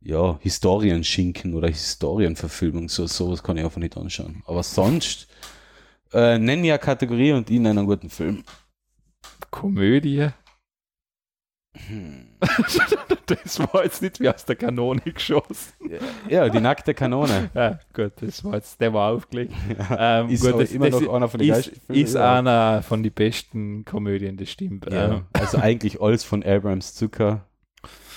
[0.00, 4.42] ja, Historienschinken oder Historienverfilmung, so sowas kann ich einfach nicht anschauen.
[4.46, 5.28] Aber sonst
[6.12, 8.42] äh, nenn eine Kategorie und ich nenne einen guten Film.
[9.52, 10.30] Komödie.
[11.74, 12.31] Hm.
[13.26, 15.72] das war jetzt nicht wie aus der Kanone geschossen.
[16.28, 17.50] Ja, die nackte Kanone.
[17.54, 19.52] Ja, gut, das war jetzt, der war aufgelegt.
[19.98, 22.38] Ähm, ist gut, das, immer das noch einer von den ist, ist ja.
[22.38, 24.90] einer von den besten Komödien, das stimmt.
[24.90, 25.22] Ja, ähm.
[25.32, 27.46] Also eigentlich alles von Abrams Zucker.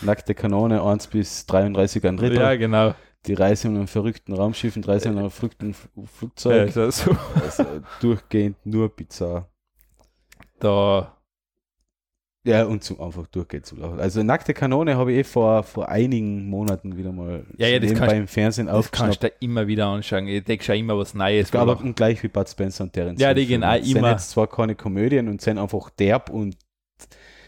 [0.01, 2.39] Nackte Kanone 1 bis 33 ein Drittel.
[2.39, 2.95] Ja, genau.
[3.25, 6.75] Die Reise in einem verrückten Raumschiff und Reise in einem verrückten Flugzeug.
[6.75, 7.15] Ja, so.
[7.43, 7.65] also
[7.99, 9.49] durchgehend nur bizarr.
[10.59, 11.15] Da
[12.45, 13.99] ja, und zum einfach durchgeht zu laufen.
[13.99, 17.93] Also nackte Kanone habe ich eh vor, vor einigen Monaten wieder mal ja, ja, das
[17.95, 20.27] kannst, im Fernsehen Das kannst du immer wieder anschauen.
[20.27, 21.53] Ich denke schon immer was Neues.
[21.55, 23.19] Aber gleich wie Bud Spencer und Terence.
[23.19, 23.83] Ja, die gehen auch immer.
[23.83, 26.55] Sind jetzt zwar keine Komödien und sind einfach derb und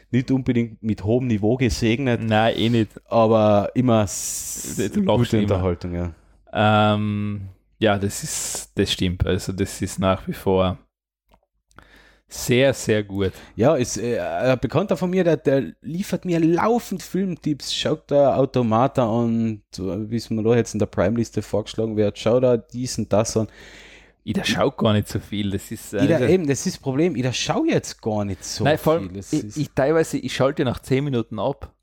[0.10, 2.22] nicht unbedingt mit hohem Niveau gesegnet.
[2.24, 3.00] Nein, eh nicht.
[3.06, 4.08] Aber immer
[5.06, 6.12] gute Unterhaltung, ja.
[6.54, 9.28] Ähm, ja, das ist, das stimmt.
[9.28, 10.80] Also das ist nach wie vor
[12.30, 13.32] sehr, sehr gut.
[13.56, 17.74] Ja, ist äh, ein Bekannter von mir, der, der liefert mir laufend Filmtipps.
[17.74, 22.20] Schaut da Automata an, wie es mir da jetzt in der Prime-Liste vorgeschlagen wird.
[22.20, 23.48] Schau da diesen, das an.
[24.26, 25.52] Ich da schau gar nicht so viel.
[25.52, 27.16] Das ist äh, da, eben, das ist das Problem.
[27.16, 29.48] Ich da schau jetzt gar nicht so Nein, vor allem, viel.
[29.48, 31.74] Ich, ich, teilweise, ich schalte nach 10 Minuten ab.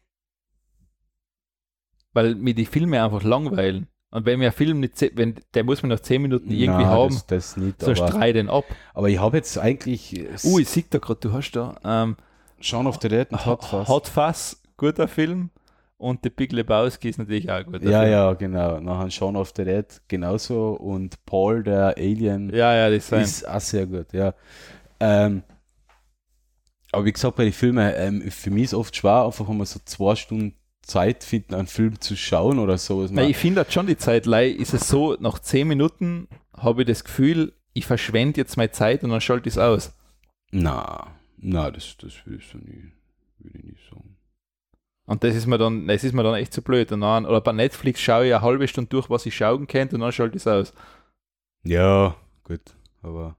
[2.12, 3.88] Weil mir die Filme einfach langweilen.
[4.15, 6.87] Und wenn mir ein Film nicht, wenn der muss man nach 10 Minuten irgendwie Nein,
[6.87, 8.65] haben, das, das nicht, so strei den ab.
[8.95, 10.25] Aber ich habe jetzt eigentlich.
[10.45, 11.75] Uh, ich sehe da gerade, du hast da.
[11.85, 12.17] Ähm,
[12.61, 13.89] Shaun of the Dead und Hot Fuzz.
[13.89, 15.51] Hot Fuzz, guter Film.
[15.97, 17.83] Und The Big Lebowski ist natürlich auch gut.
[17.83, 18.12] Ja, Film.
[18.12, 18.79] ja, genau.
[18.79, 20.75] Nachher Shaun of the Dead genauso.
[20.75, 24.33] Und Paul, der Alien, ja, ja, das ist auch sehr gut, ja.
[25.01, 25.43] Ähm,
[26.93, 29.81] aber wie gesagt, bei den Filmen, ähm, für mich ist oft schwer, einfach mal so
[29.85, 30.55] zwei Stunden
[30.87, 33.07] Zeit finden, einen Film zu schauen oder so.
[33.11, 37.05] Nein, ich finde schon die Zeit, ist es so, nach zehn Minuten habe ich das
[37.05, 39.93] Gefühl, ich verschwende jetzt meine Zeit und dann schalte ich es aus.
[40.51, 42.93] Na, na, das, das würde ich so nie,
[43.39, 44.16] würde ich nicht sagen.
[45.07, 46.91] Und das ist mir dann, das ist mir dann echt zu so blöd.
[46.93, 49.97] Und dann, oder bei Netflix schaue ich eine halbe Stunde durch, was ich schauen könnte
[49.97, 50.72] und dann schalte ich es aus.
[51.64, 52.62] Ja, gut,
[53.03, 53.37] aber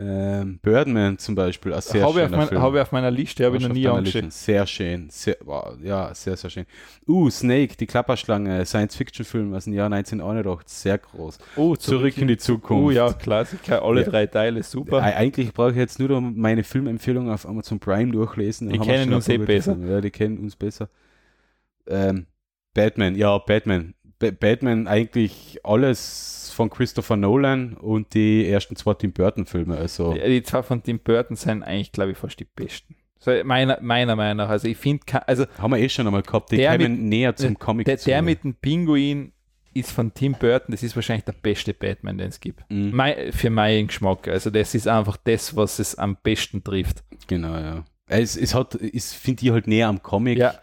[0.00, 2.62] ähm, Birdman zum Beispiel, ein sehr habe ich Film.
[2.62, 4.32] Habe ich auf meiner Liste, habe ich noch nie angeschaut.
[4.32, 6.66] Sehr schön, sehr, wow, ja, sehr, sehr schön.
[7.08, 11.38] Uh, Snake, die Klapperschlange, Science-Fiction-Film aus dem Jahr 1981, sehr groß.
[11.56, 12.84] Oh, zurück, zurück in die Zukunft.
[12.84, 14.08] Oh ja, Klassiker, alle ja.
[14.08, 15.02] drei Teile, super.
[15.02, 18.68] Eigentlich brauche ich jetzt nur meine Filmempfehlungen auf Amazon Prime durchlesen.
[18.68, 19.76] Die kennen uns eh besser.
[19.84, 20.88] Ja, die kennen uns besser.
[21.88, 22.26] Ähm,
[22.72, 23.94] Batman, ja, Batman.
[24.18, 29.76] Batman eigentlich alles von Christopher Nolan und die ersten zwei Tim Burton-Filme.
[29.76, 30.12] Also.
[30.12, 32.96] Die, die zwei von Tim Burton sind eigentlich, glaube ich, fast die besten.
[33.20, 34.48] So meiner, meiner Meinung nach.
[34.48, 35.46] Also ich finde, also.
[35.58, 37.96] Haben wir eh schon einmal gehabt, die kämen mit, näher zum Comic der.
[37.96, 39.32] Der mit dem Pinguin
[39.74, 42.68] ist von Tim Burton, das ist wahrscheinlich der beste Batman, den es gibt.
[42.70, 42.90] Mhm.
[42.92, 44.26] Mein, für meinen Geschmack.
[44.26, 47.04] Also das ist einfach das, was es am besten trifft.
[47.28, 47.84] Genau, ja.
[48.06, 50.38] Es, es hat, es finde ich halt näher am Comic.
[50.38, 50.54] Ja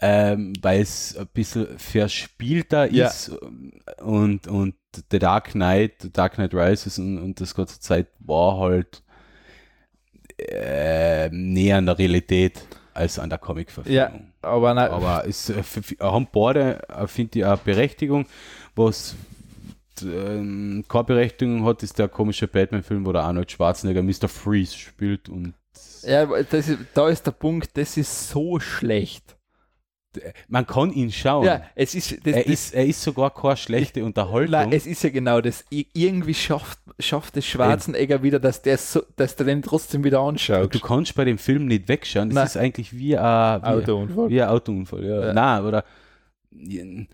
[0.00, 3.06] ähm, weil es ein bisschen verspielter ja.
[3.06, 3.30] ist
[4.02, 4.74] und, und
[5.10, 9.02] The Dark Knight, The Dark Knight Rises und, und das ganze Zeit war halt
[10.38, 13.96] äh, näher an der Realität als an der Comic-Verfilmung.
[13.96, 15.62] Ja, aber, na, aber es äh,
[16.00, 18.26] haben beide, äh, finde ich, eine Berechtigung.
[18.76, 19.14] Was
[20.02, 24.28] äh, keine Berechtigung hat, ist der komische Batman-Film, wo der Arnold Schwarzenegger Mr.
[24.28, 25.54] Freeze spielt und
[26.02, 29.33] ja, ist, da ist der Punkt, das ist so schlecht
[30.48, 31.46] man kann ihn schauen.
[31.46, 34.50] Ja, es ist, das, er, das, ist er ist sogar keine schlechte ich, Unterhaltung.
[34.50, 35.64] Nein, es ist ja genau das.
[35.70, 40.74] Irgendwie schafft, schafft es Schwarzenegger wieder, dass der, so, dass der den trotzdem wieder anschaut.
[40.74, 42.30] Du kannst bei dem Film nicht wegschauen.
[42.30, 42.46] Das Nein.
[42.46, 44.30] ist eigentlich wie ein, Autounfall.
[44.30, 45.26] Wie ein Autounfall, ja.
[45.26, 45.32] ja.
[45.32, 45.84] Nein, oder
[46.50, 47.08] wie ein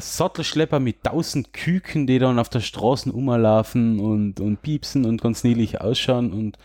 [0.00, 5.44] Sattelschlepper mit tausend Küken, die dann auf der Straße umlaufen und, und piepsen und ganz
[5.44, 6.56] niedlich ausschauen und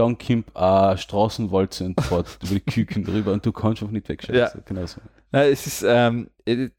[0.00, 4.08] dann kommt eine Straßenwalze und fährt über die Küken drüber und du kannst einfach nicht
[4.08, 4.38] wegschauen.
[4.38, 4.50] Ja.
[4.64, 5.00] genau so.
[5.30, 6.70] Nein, es ist, ähm, äh,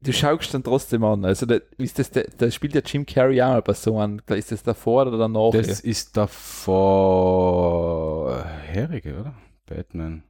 [0.00, 1.24] du schaust dann trotzdem an.
[1.24, 4.20] Also, da, ist das, da spielt ja Jim Carrey auch bei so einem.
[4.28, 5.50] Ist das davor oder danach?
[5.52, 5.90] Das ja?
[5.90, 6.44] ist davor
[8.44, 9.34] Herige, oder?
[9.66, 10.22] Batman.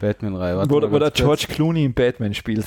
[0.00, 0.70] Batman-Reihe.
[0.70, 2.66] Wo, wo der George Clooney in Batman spielt.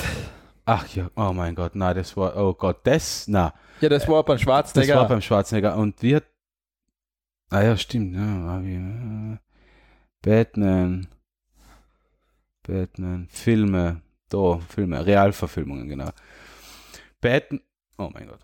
[0.66, 3.54] Ach ja, oh mein Gott, na, das war, oh Gott, das, na.
[3.80, 4.96] Ja, das war beim Schwarzenegger.
[4.96, 5.78] Das war beim Schwarzenegger.
[5.78, 6.24] Und wir,
[7.50, 9.38] ah ja, stimmt, ja, äh,
[10.22, 11.08] Batman,
[12.64, 16.10] Batman, Filme, da, Filme, Realverfilmungen, genau.
[17.22, 17.62] Batman,
[17.98, 18.40] oh mein Gott.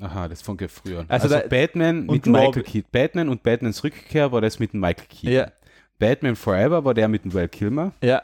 [0.00, 1.04] Aha, das von früher.
[1.08, 2.90] Also, also Batman mit Michael Keaton.
[2.90, 5.32] Batman und Batmans Rückkehr war das mit dem Michael Keaton.
[5.32, 5.52] Ja.
[5.98, 7.92] Batman Forever war der mit dem Val Kilmer.
[8.02, 8.22] Ja.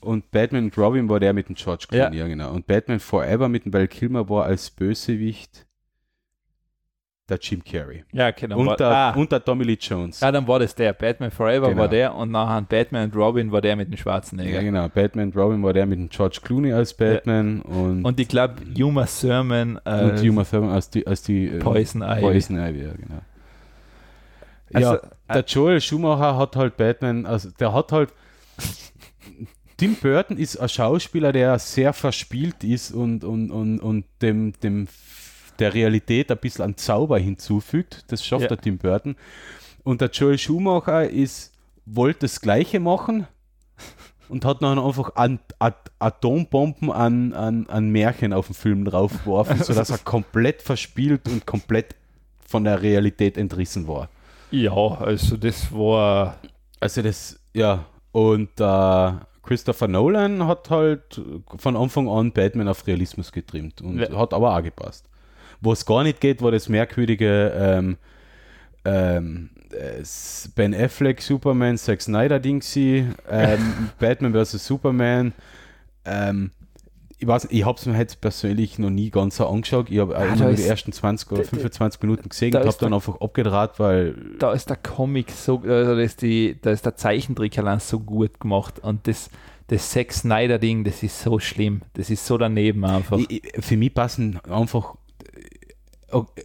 [0.00, 2.24] Und Batman und Robin war der mit dem George Clooney, ja.
[2.24, 2.52] ja genau.
[2.52, 5.66] Und Batman Forever mit dem Val Kilmer war als Bösewicht
[7.30, 8.04] der Jim Carrey.
[8.12, 8.58] Ja, genau.
[8.58, 9.10] Und, der, ah.
[9.12, 10.20] und der Tommy Lee Jones.
[10.20, 10.92] Ja, dann war das der.
[10.92, 11.82] Batman Forever genau.
[11.82, 14.56] war der und nachher Batman und Robin war der mit dem Schwarzenegger.
[14.56, 14.88] Ja, genau.
[14.88, 17.74] Batman und Robin war der mit dem George Clooney als Batman ja.
[17.74, 18.04] und.
[18.04, 20.20] Und ich glaube, Uma Thurman als.
[20.20, 22.20] Und Uma Thurman als die, als die äh, Poison Ivy.
[22.20, 23.22] Poison Ivy, ja, genau.
[24.72, 28.12] Also, ja, der äh, Joel Schumacher hat halt Batman, also der hat halt.
[29.76, 34.88] Tim Burton ist ein Schauspieler, der sehr verspielt ist und, und, und, und dem, dem
[35.60, 38.04] der Realität ein bisschen an Zauber hinzufügt.
[38.08, 38.48] Das schafft ja.
[38.48, 39.16] der Tim Burton.
[39.82, 41.52] Und der Joel Schumacher ist,
[41.86, 43.26] wollte das Gleiche machen
[44.28, 49.58] und hat dann einfach an, an, Atombomben an, an, an Märchen auf den Film draufgeworfen,
[49.62, 51.96] sodass er komplett verspielt und komplett
[52.46, 54.08] von der Realität entrissen war.
[54.50, 56.38] Ja, also das war.
[56.80, 61.20] Also das, ja, und äh, Christopher Nolan hat halt
[61.56, 64.16] von Anfang an Batman auf Realismus getrimmt und ja.
[64.16, 65.09] hat aber auch gepasst.
[65.60, 67.96] Wo es gar nicht geht, war das merkwürdige ähm,
[68.84, 69.50] ähm,
[70.54, 73.10] Ben Affleck Superman, Zack Snyder Ding ähm,
[73.98, 74.66] Batman vs.
[74.66, 75.32] Superman.
[76.04, 76.50] Ähm,
[77.20, 79.90] ich weiß, ich habe es mir jetzt persönlich noch nie ganz so angeschaut.
[79.90, 83.20] Ich habe ah, nur die ersten 20 oder 25 Minuten gesehen und habe dann einfach
[83.20, 84.14] abgedraht, weil.
[84.38, 88.00] Da ist der Comic so, also da ist, die, da ist der Zeichentrick allein so
[88.00, 89.28] gut gemacht und das,
[89.66, 91.82] das Zack Snyder Ding, das ist so schlimm.
[91.92, 93.18] Das ist so daneben einfach.
[93.28, 94.94] Ich, für mich passen einfach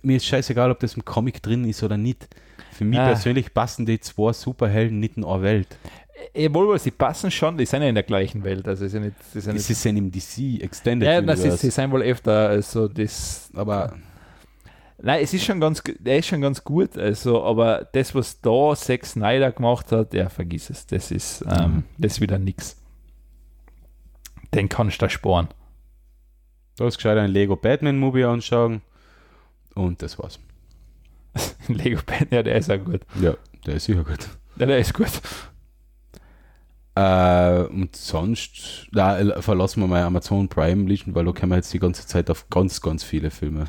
[0.04, 2.28] mir ist scheißegal, ob das im Comic drin ist oder nicht.
[2.72, 3.08] Für mich ah.
[3.08, 5.78] persönlich passen die zwei Superhelden nicht in eine Welt.
[6.34, 8.68] Jawohl, sie passen schon, die sind ja in der gleichen Welt.
[8.68, 11.70] Also ist ja nicht, sie sind, sie sind im DC Extended Ja, das ist, sie
[11.70, 13.50] sind wohl öfter, also das.
[13.54, 13.96] Aber.
[15.02, 18.74] Nein, es ist schon ganz, der ist schon ganz gut, also, aber das, was da
[18.76, 20.88] Zack Snyder gemacht hat, ja, vergiss es.
[20.88, 21.84] Das ist, ähm, mhm.
[21.98, 22.78] das ist wieder nix.
[24.54, 25.50] Den kannst du da sparen.
[26.78, 28.82] Du hast gescheit ein Lego Batman Movie anschauen.
[29.76, 30.40] Und das war's.
[31.68, 33.02] Lego Pen, ja, der ist ja gut.
[33.22, 34.28] Ja, der ist sicher gut.
[34.58, 35.22] Ja, der ist gut.
[36.96, 41.74] Äh, und sonst, da verlassen wir mal Amazon Prime Listen, weil da kommen wir jetzt
[41.74, 43.66] die ganze Zeit auf ganz, ganz viele Filme.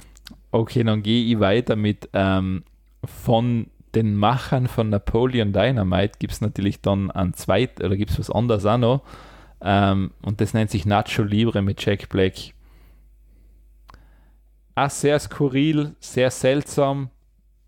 [0.52, 2.62] Okay, dann gehe ich weiter mit ähm,
[3.04, 8.18] von den Machern von Napoleon Dynamite gibt es natürlich dann ein zweit oder gibt es
[8.18, 9.02] was anderes auch noch.
[9.60, 12.34] Ähm, und das nennt sich Nacho Libre mit Jack Black
[14.76, 17.10] auch sehr skurril, sehr seltsam,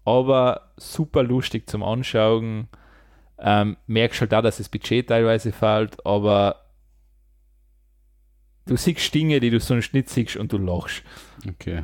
[0.05, 2.69] aber super lustig zum Anschauen.
[3.41, 6.65] Ähm, merkst halt auch, dass das Budget teilweise fällt, aber
[8.67, 11.03] du siehst Dinge, die du sonst nicht siehst und du lachst.
[11.49, 11.83] Okay.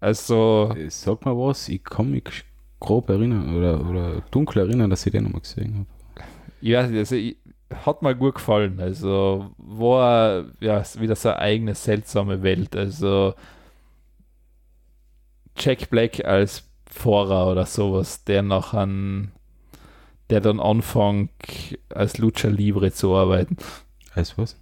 [0.00, 0.74] Also.
[0.76, 2.44] Äh, sag mal was, ich kann mich
[2.80, 6.26] grob erinnern oder, oder dunkel erinnern, dass ich den nochmal gesehen habe.
[6.60, 7.36] Ja, also ich,
[7.72, 8.80] hat mir gut gefallen.
[8.80, 12.74] Also war ja wieder so eine eigene seltsame Welt.
[12.74, 13.34] Also
[15.60, 19.32] Jack Black als Pfarrer oder sowas, der noch an
[20.30, 21.30] der dann anfängt,
[21.92, 23.56] als Lucha Libre zu arbeiten.
[24.14, 24.56] Als was?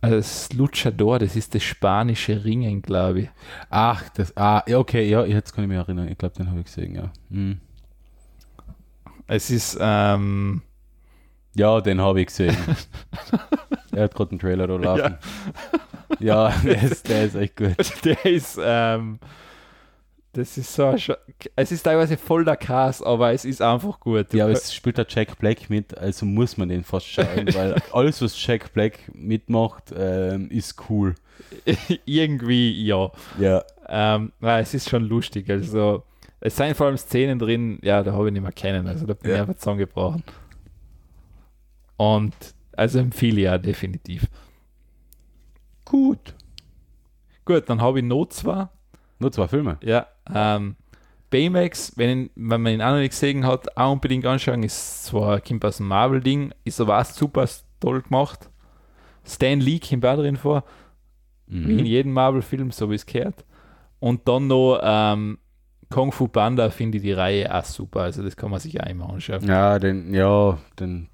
[0.00, 3.28] Als Luchador, das ist das spanische Ringen, glaube ich.
[3.70, 6.08] Ach, das, ah, okay, ja, jetzt kann ich mich erinnern.
[6.08, 7.10] Ich glaube, den habe ich gesehen, ja.
[7.30, 7.60] Hm.
[9.26, 10.62] Es ist, ähm,
[11.54, 12.56] Ja, den habe ich gesehen.
[13.92, 15.18] er hat gerade einen Trailer da laufen.
[16.20, 18.04] Ja, ja der, ist, der ist echt gut.
[18.04, 19.18] Der ist, ähm,
[20.36, 20.94] das ist so,
[21.56, 24.32] es ist teilweise voll der Cast, aber es ist einfach gut.
[24.34, 27.80] Ja, aber es spielt der Jack Black mit, also muss man den fast schauen, weil
[27.92, 31.14] alles, was Jack Black mitmacht, ähm, ist cool.
[32.04, 33.10] Irgendwie, ja.
[33.38, 33.64] Ja.
[33.88, 36.02] Ähm, na, es ist schon lustig, also
[36.40, 39.14] es sind vor allem Szenen drin, ja, da habe ich nicht mehr kennen, also da
[39.14, 39.36] bin ja.
[39.36, 40.22] ich einfach zusammengebrochen.
[41.96, 42.34] Und
[42.72, 44.26] also empfehle ich ja definitiv.
[45.86, 46.34] Gut.
[47.46, 48.68] Gut, dann habe ich noch zwei.
[49.18, 49.78] Nur zwei Filme?
[49.82, 50.06] Ja.
[50.32, 50.76] Ähm,
[51.30, 54.62] Baymax, wenn, wenn man ihn auch noch nicht gesehen hat, auch unbedingt anschauen.
[54.62, 57.48] Ist zwar kommt aus dem Marvel-Ding, ist aber auch super
[57.80, 58.50] toll gemacht.
[59.24, 60.64] Stan Lee kommt auch drin vor.
[61.46, 61.68] Mhm.
[61.68, 63.44] Wie in jedem Marvel-Film, so wie es gehört.
[63.98, 65.38] Und dann noch ähm,
[65.88, 68.00] Kung Fu Panda finde ich die Reihe auch super.
[68.02, 69.46] Also das kann man sich auch immer anschauen.
[69.46, 71.08] Ja, den, ja, den.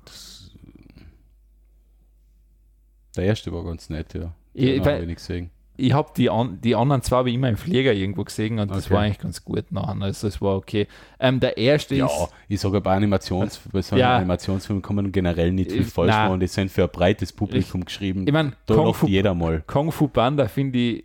[3.16, 4.20] Der erste war ganz nett, ja.
[4.20, 5.50] Den ich, ich, ich
[5.90, 9.00] habe die, an, die anderen zwei wie immer im Flieger irgendwo gesehen und das war
[9.00, 10.00] eigentlich ganz gut nachher.
[10.00, 10.86] Also es war okay.
[11.18, 12.12] Ähm, der erste ja, ist.
[12.20, 14.16] Ja, ich sage bei Animations, bei so Ja.
[14.18, 16.28] Animationsfilmen kann man generell nicht viel Äh, falsch nein.
[16.28, 16.40] machen.
[16.40, 18.24] Die sind für ein breites Publikum geschrieben.
[18.26, 19.64] Ich meine, da Kung Fu, jeder mal.
[19.66, 21.04] Kung Fu Panda finde ich.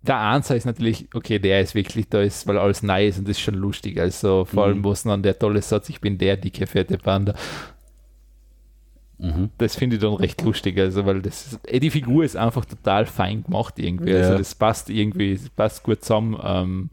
[0.00, 3.26] Der Answer ist natürlich, okay, der ist wirklich, da ist, weil alles neu ist und
[3.26, 3.98] das ist schon lustig.
[4.00, 4.84] Also vor allem, Mhm.
[4.84, 7.34] wo es dann der tolle Satz, ich bin der dicke, fette Panda.
[9.20, 9.50] Mhm.
[9.58, 13.04] das finde ich dann recht lustig, also weil das eh, die Figur ist einfach total
[13.04, 14.38] fein gemacht irgendwie, also Ja.
[14.38, 16.90] das passt irgendwie, das passt gut zusammen ähm,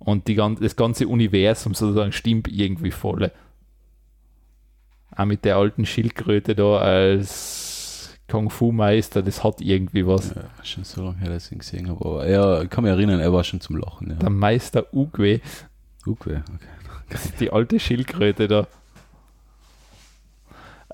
[0.00, 3.30] und die, das ganze Universum sozusagen stimmt irgendwie voll.
[5.16, 10.34] Auch mit der alten Schildkröte da als Kung Fu Meister, das hat irgendwie was.
[10.34, 12.04] Ja, schon so lange her, dass ich ihn gesehen habe.
[12.04, 14.10] Aber ja, ich kann mich erinnern, er war schon zum Lachen.
[14.10, 14.16] Ja.
[14.16, 15.40] Der Meister Ugwe,
[16.06, 17.18] Okay, okay.
[17.40, 18.66] die alte Schildkröte da.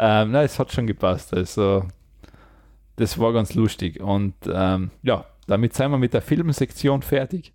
[0.05, 1.33] Ähm, na, es hat schon gepasst.
[1.33, 1.85] Also,
[2.97, 4.01] das war ganz lustig.
[4.01, 7.55] Und ähm, ja, damit sind wir mit der Filmsektion fertig.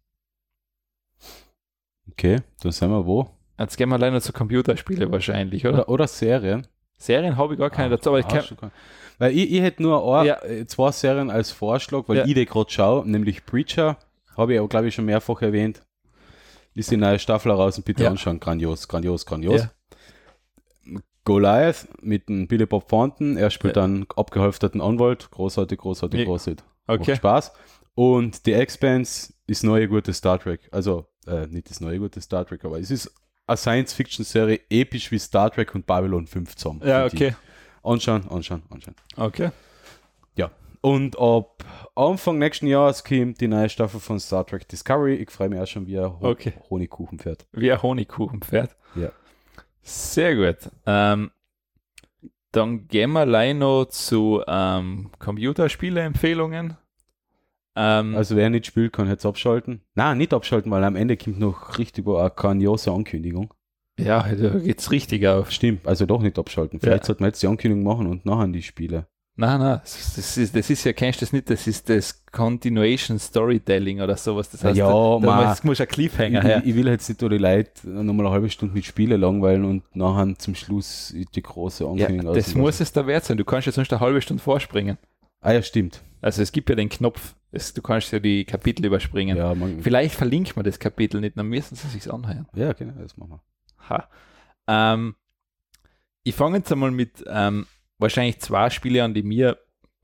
[2.09, 3.29] Okay, dann sind wir wo?
[3.59, 5.79] Jetzt gehen wir leider zu Computerspiele wahrscheinlich, oder?
[5.79, 6.65] Oder, oder Serien.
[6.97, 8.71] Serien habe ich gar keine Ah, dazu, aber ich ah, kann.
[9.19, 10.41] Weil ich, ich hätte nur ein, Ja.
[10.43, 12.25] äh, zwei Serien als Vorschlag, weil Ja.
[12.25, 13.97] ich die gerade schaue, nämlich Preacher,
[14.37, 15.81] habe ich aber glaube ich schon mehrfach erwähnt.
[16.75, 18.11] Ist die neue Staffel heraus und bitte Ja.
[18.11, 18.39] anschauen.
[18.39, 19.67] Grandios, grandios, grandios.
[21.27, 21.33] Ja.
[21.33, 23.37] Goliath mit dem Billy Bob Thornton.
[23.37, 23.83] Er spielt Ja.
[23.83, 25.29] einen abgehalfterten Anwalt.
[25.31, 26.25] Großartig, großartig, Ja.
[26.25, 26.65] großartig.
[26.87, 27.11] Okay.
[27.11, 27.51] Macht Spaß.
[27.95, 30.61] Und die Expanse ist neue gute Star Trek.
[30.71, 33.11] Also, äh, nicht das neue gute Star Trek, aber es ist
[33.47, 36.81] eine Science-Fiction-Serie, episch wie Star Trek und Babylon 5 zusammen.
[36.85, 37.35] Ja, okay.
[37.83, 38.95] Anschauen, anschauen, anschauen.
[39.15, 39.49] Okay.
[40.81, 41.65] Und ab
[41.95, 45.15] Anfang nächsten Jahres kommt die neue Staffel von Star Trek Discovery.
[45.15, 46.53] Ich freue mich auch schon wie ein Ho Okay.
[46.69, 47.47] Honigkuchenpferd.
[47.51, 48.75] Wie ein Honigkuchenpferd.
[48.95, 49.11] Ja.
[49.87, 50.69] Sehr gut.
[50.85, 51.31] Ähm,
[52.51, 56.75] dann gehen wir allein noch zu ähm, Computerspiele-Empfehlungen.
[57.75, 59.81] Ähm, Also wer nicht spielt, kann jetzt abschalten.
[59.95, 63.53] Nein, nicht abschalten, weil am Ende kommt noch richtig eine grandiose Ankündigung.
[63.99, 65.51] ja, da geht's richtig auf.
[65.51, 66.79] Stimmt, also doch nicht abschalten.
[66.79, 67.07] Vielleicht Ja.
[67.07, 69.07] sollten wir jetzt die Ankündigung machen und nachher die Spiele.
[69.39, 72.25] Nein, nein, das das ist, das ist ja, kennst du das nicht, das ist das
[72.31, 74.49] Continuation Storytelling oder sowas.
[74.49, 75.49] Das heißt, Ja, da, da ma.
[75.49, 76.61] muss, muss ein Cliffhanger Ich, her.
[76.65, 80.37] ich, will jetzt nicht die Leute nochmal eine halbe Stunde mit Spiele langweilen und nachher
[80.39, 82.61] zum Schluss die große Ja, Ankündigung das auslassen.
[82.61, 83.37] muss es da wert sein.
[83.37, 84.97] Du kannst ja sonst eine halbe Stunde vorspringen.
[85.41, 86.01] Ah ja, stimmt.
[86.19, 89.37] Also es gibt ja den Knopf, es, du kannst ja die Kapitel überspringen.
[89.37, 92.47] Ja, man, Vielleicht verlinkt man das Kapitel nicht, dann müssen sie sich anhören.
[92.55, 93.87] ja, genau, das machen wir.
[93.89, 94.09] Ha.
[94.67, 95.13] Ähm,
[96.23, 97.67] ich fange jetzt einmal mit ähm,
[97.97, 99.57] wahrscheinlich zwei Spiele an, die mir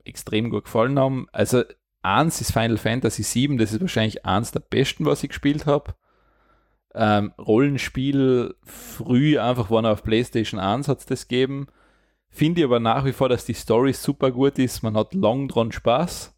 [0.04, 1.26] extrem gut gefallen haben.
[1.32, 1.64] Also
[2.02, 5.94] eins ist Final Fantasy VII, das ist wahrscheinlich eins der besten, was ich gespielt habe.
[6.94, 11.66] Ähm, Rollenspiel früh einfach war noch auf PlayStation 1 hat es das gegeben.
[12.28, 14.82] Finde ich aber nach wie vor, dass die Story super gut ist.
[14.82, 16.34] Man hat lang dran Spaß.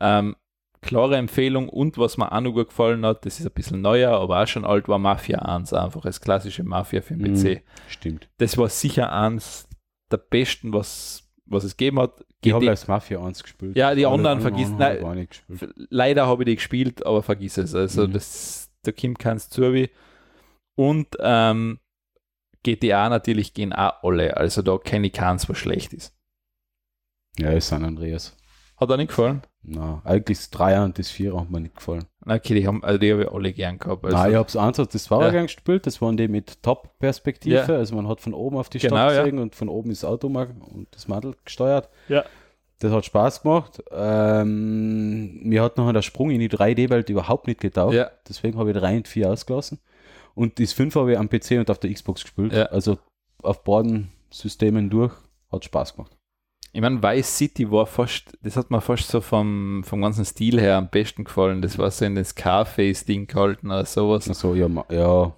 [0.00, 0.36] Ähm,
[0.82, 4.10] klare Empfehlung und was mir auch noch gut gefallen hat, das ist ein bisschen neuer,
[4.18, 7.36] aber auch schon alt, war Mafia 1, einfach als klassische Mafia für den Mhm.
[7.36, 7.62] PC.
[7.88, 8.28] Stimmt.
[8.38, 9.68] Das war sicher eins
[10.12, 12.24] der besten, was, was es gegeben hat.
[12.44, 13.76] Ich habe als Mafia 1 gespielt.
[13.76, 15.28] Ja, die anderen vergiss- habe nein.
[15.90, 17.74] Leider habe ich die gespielt, aber vergiss es.
[17.74, 18.12] Also Mhm.
[18.12, 19.90] das, da kommt keins zu wie.
[20.76, 21.78] Und ähm,
[22.64, 26.14] GTA natürlich gehen auch alle, also da kenne ich keins, was schlecht ist.
[27.38, 28.36] Ja, ist San Andreas.
[28.76, 29.42] Hat er nicht gefallen?
[29.64, 32.04] Na, eigentlich das 3er und das 4er hat mir nicht gefallen.
[32.26, 34.04] Okay, die haben, also die habe ich alle gern gehabt.
[34.04, 35.30] Also, Nein, ich habe es eins das 2er Ja.
[35.30, 35.86] gern gespielt.
[35.86, 37.54] Das waren die mit Top-Perspektive.
[37.54, 37.64] Ja.
[37.66, 39.22] Also man hat von oben auf die Genau, Stadt ja.
[39.22, 41.88] gesehen und von oben ist das Auto und das Mandel gesteuert.
[42.08, 42.24] Ja.
[42.80, 43.80] Das hat Spaß gemacht.
[43.92, 47.94] Ähm, mir hat nachher der Sprung in die 3D-Welt überhaupt nicht getaugt.
[47.94, 48.10] Ja.
[48.28, 49.78] Deswegen habe ich 3 und 4 ausgelassen.
[50.34, 52.52] Und das 5 habe ich am PC und auf der Xbox gespielt.
[52.52, 52.64] Ja.
[52.66, 52.98] Also
[53.42, 55.12] auf beiden Systemen durch.
[55.52, 56.16] Hat Spaß gemacht.
[56.74, 60.58] Ich meine, Vice City war fast, das hat mir fast so vom, vom ganzen Stil
[60.60, 61.60] her am besten gefallen.
[61.60, 64.26] Das war so in das Scarface-Ding gehalten oder sowas.
[64.28, 65.34] Also ja, ma- ja.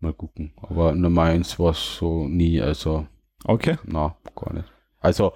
[0.00, 0.52] Mal gucken.
[0.56, 2.60] Aber Nummer 1 war es so nie.
[2.60, 3.06] Also
[3.44, 3.76] Okay.
[3.84, 4.70] Na, gar nicht.
[5.00, 5.34] Also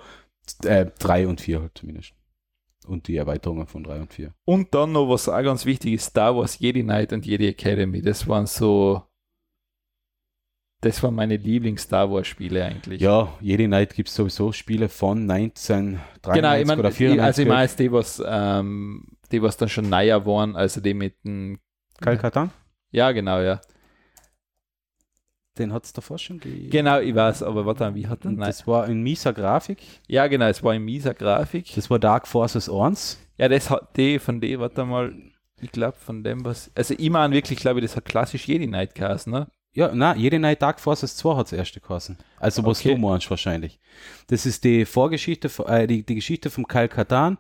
[0.64, 2.12] äh, 3 und 4 halt zumindest.
[2.86, 4.34] Und die Erweiterungen von 3 und 4.
[4.44, 8.00] Und dann noch, was auch ganz wichtig ist, Star Wars Jedi Knight und Jedi Academy.
[8.02, 9.02] Das waren so,
[10.80, 13.00] das waren meine Lieblings-Star Wars-Spiele eigentlich.
[13.00, 17.24] Ja, jede Night gibt es sowieso Spiele von 1993 genau, ich meine, oder ich- 94.
[17.24, 20.94] also ich meine jetzt die, was, ähm, die, was dann schon neuer waren, also die
[20.94, 21.58] mit dem,
[22.00, 22.50] Kalkatan?
[22.92, 23.60] ja genau, ja.
[25.58, 26.70] Den hat es davor schon gegeben.
[26.70, 28.46] Genau, ich weiß, aber warte, wie hat denn, nein.
[28.46, 29.78] Das war in mieser Grafik.
[30.06, 31.74] Ja genau, es war in mieser Grafik.
[31.74, 33.18] Das war Dark Forces 1.
[33.38, 35.12] Ja, das hat die von die, warte mal,
[35.60, 38.68] ich glaube von dem was, also ich meine wirklich, glaube ich, das hat klassisch Jedi
[38.68, 39.48] Knight geheißen, ne?
[39.74, 42.16] Ja, na, jede Night Dark Forces 2 hat das erste geheißen.
[42.38, 42.94] Also was Okay.
[42.94, 43.78] du meinst wahrscheinlich.
[44.28, 47.38] Das ist die Vorgeschichte, von- äh, die, die Geschichte vom Kalkatan.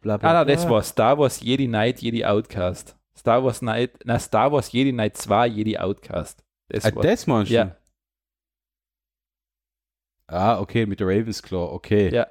[0.00, 0.30] bla bla.
[0.30, 2.96] Ah, nein, das war Star Wars Jedi Knight, Jedi Outcast.
[3.16, 6.44] Star Wars Knight, na, Star Wars Jedi Knight 2, Jedi Outcast.
[6.68, 7.54] Das, ah, das meinst du?
[7.56, 7.76] Ja.
[10.28, 12.14] Ah, okay, mit der Ravensclaw, okay.
[12.14, 12.26] Ja.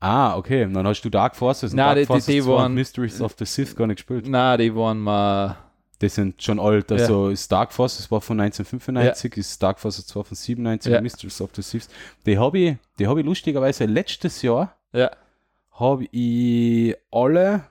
[0.00, 0.70] Ah, okay.
[0.72, 3.34] Dann hast du Dark Forces und Nein, Dark die, Forces die, die waren, Mysteries of
[3.38, 4.28] the Sith gar nicht gespielt.
[4.28, 5.56] Nein, die waren mal.
[6.00, 6.92] Die sind schon alt.
[6.92, 7.36] Also ja.
[7.48, 9.40] Dark Forces war von 1995, ja.
[9.40, 11.00] ist Dark Forces 2 von 97, ja.
[11.00, 11.88] Mysteries of the Sith.
[12.24, 15.10] Die habe ich, die hab ich lustigerweise letztes Jahr ja.
[15.72, 17.64] habe ich alle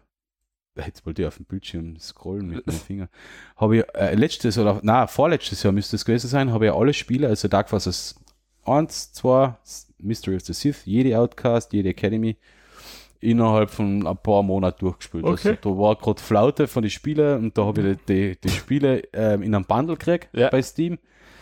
[0.85, 3.09] jetzt wollte ich auf dem Bildschirm scrollen mit meinem Finger.
[3.55, 6.93] Habe ich äh, letztes oder na vorletztes Jahr müsste es gewesen sein, habe ich alle
[6.93, 8.15] Spiele, also Dark Forces
[8.65, 9.55] 1, 2,
[9.99, 12.37] Mystery of the Sith, jede Outcast, jede Academy,
[13.19, 15.23] innerhalb von ein paar Monaten durchgespielt.
[15.23, 15.49] Okay.
[15.49, 19.03] Also, da war gerade Flaute von den Spielen und da habe ich die, die, Spiele
[19.13, 20.49] ähm, in einem Bundle gekriegt ja.
[20.49, 20.97] bei Steam.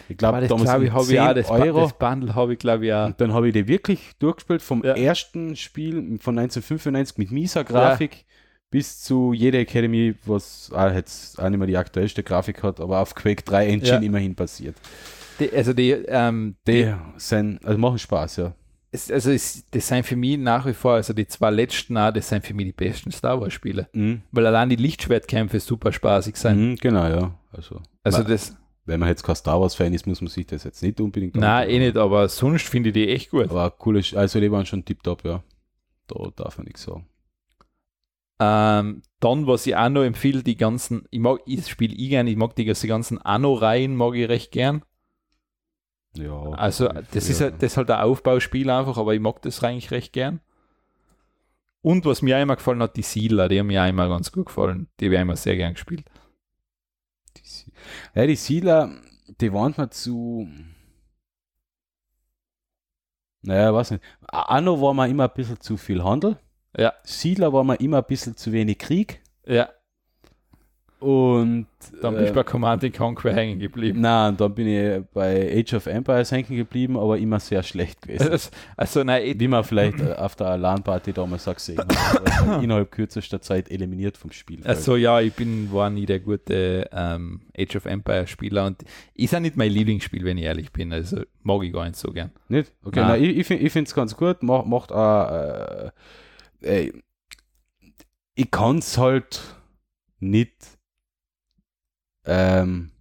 [0.07, 1.81] Ich glaube, damals glaub ich, habe ich auch, das, Euro.
[1.81, 3.07] das Bundle habe ich glaube ich auch.
[3.07, 4.93] Und dann habe ich die wirklich durchgespielt vom ja.
[4.93, 8.23] ersten Spiel von 1995 mit Misa-Grafik ja.
[8.69, 12.99] bis zu jeder Academy, was auch jetzt auch nicht mehr die aktuellste Grafik hat, aber
[12.99, 14.75] auf Quake 3 Engine immerhin basiert.
[15.39, 18.53] Die, also die, ähm, die, die sind, also machen Spaß, ja.
[18.95, 22.11] Es, also es, das sind für mich nach wie vor, also die zwei letzten, auch,
[22.11, 23.89] das sind für mich die besten Star Wars Spiele.
[23.91, 24.21] Mhm.
[24.31, 26.57] Weil allein die Lichtschwertkämpfe super spaßig sind.
[26.57, 27.37] Mhm, genau, ja.
[27.51, 28.55] Also, also weil, das.
[28.85, 31.35] Wenn man jetzt kein Star Wars Fan ist, muss man sich das jetzt nicht unbedingt
[31.35, 33.49] Nein, eh nicht, aber sonst finde ich die echt gut.
[33.49, 35.43] Aber coole, also die waren schon tiptop, ja.
[36.07, 37.07] Da darf man nichts sagen.
[38.39, 42.29] Ähm, dann, was ich auch noch empfehle, die ganzen, ich mag, ich spiele ich gerne,
[42.29, 44.83] ich mag die, die ganzen Anno-Reihen, mag ich recht gern.
[46.17, 46.51] Ja.
[46.51, 49.91] Also das ist, halt, das ist halt ein Aufbauspiel einfach, aber ich mag das eigentlich
[49.91, 50.41] recht gern.
[51.81, 54.87] Und was mir immer gefallen hat, die Siedler, die haben mir immer ganz gut gefallen.
[54.99, 56.03] Die habe ich immer sehr gern gespielt.
[57.37, 57.43] Die,
[58.15, 58.89] ja, die Siedler,
[59.39, 60.49] die waren mir zu.
[63.43, 64.03] Naja, weiß nicht.
[64.21, 66.39] Anno war mir immer ein bisschen zu viel Handel.
[66.75, 66.93] Ja.
[67.03, 69.21] Siedler war mir immer ein bisschen zu wenig Krieg.
[69.45, 69.69] Ja.
[70.99, 71.67] Und
[72.01, 74.01] dann bin ich äh, bei Command Conquer hängen geblieben.
[74.01, 78.31] Nein, dann bin ich bei Age of Empires hängen geblieben, aber immer sehr schlecht gewesen.
[78.31, 82.61] Also, also nein, wie man vielleicht äh, auf der LAN-Party damals auch gesehen hat.
[82.63, 84.65] innerhalb kürzester Zeit eliminiert vom Spiel.
[84.65, 88.83] Also ja, ich bin war nie der gute ähm, Age of Empires Spieler und
[89.13, 90.93] ist auch nicht mein Lieblingsspiel, wenn ich ehrlich bin.
[90.93, 92.31] Also mag ich gar nicht so gern.
[92.47, 92.71] Nicht?
[92.83, 93.21] Okay, nein.
[93.21, 94.43] Nein, ich, ich finde es ganz gut.
[94.43, 95.91] Macht, macht auch, äh,
[96.61, 96.93] äh,
[98.35, 99.41] ich kann es halt
[100.19, 100.74] nicht
[102.25, 102.91] ähm,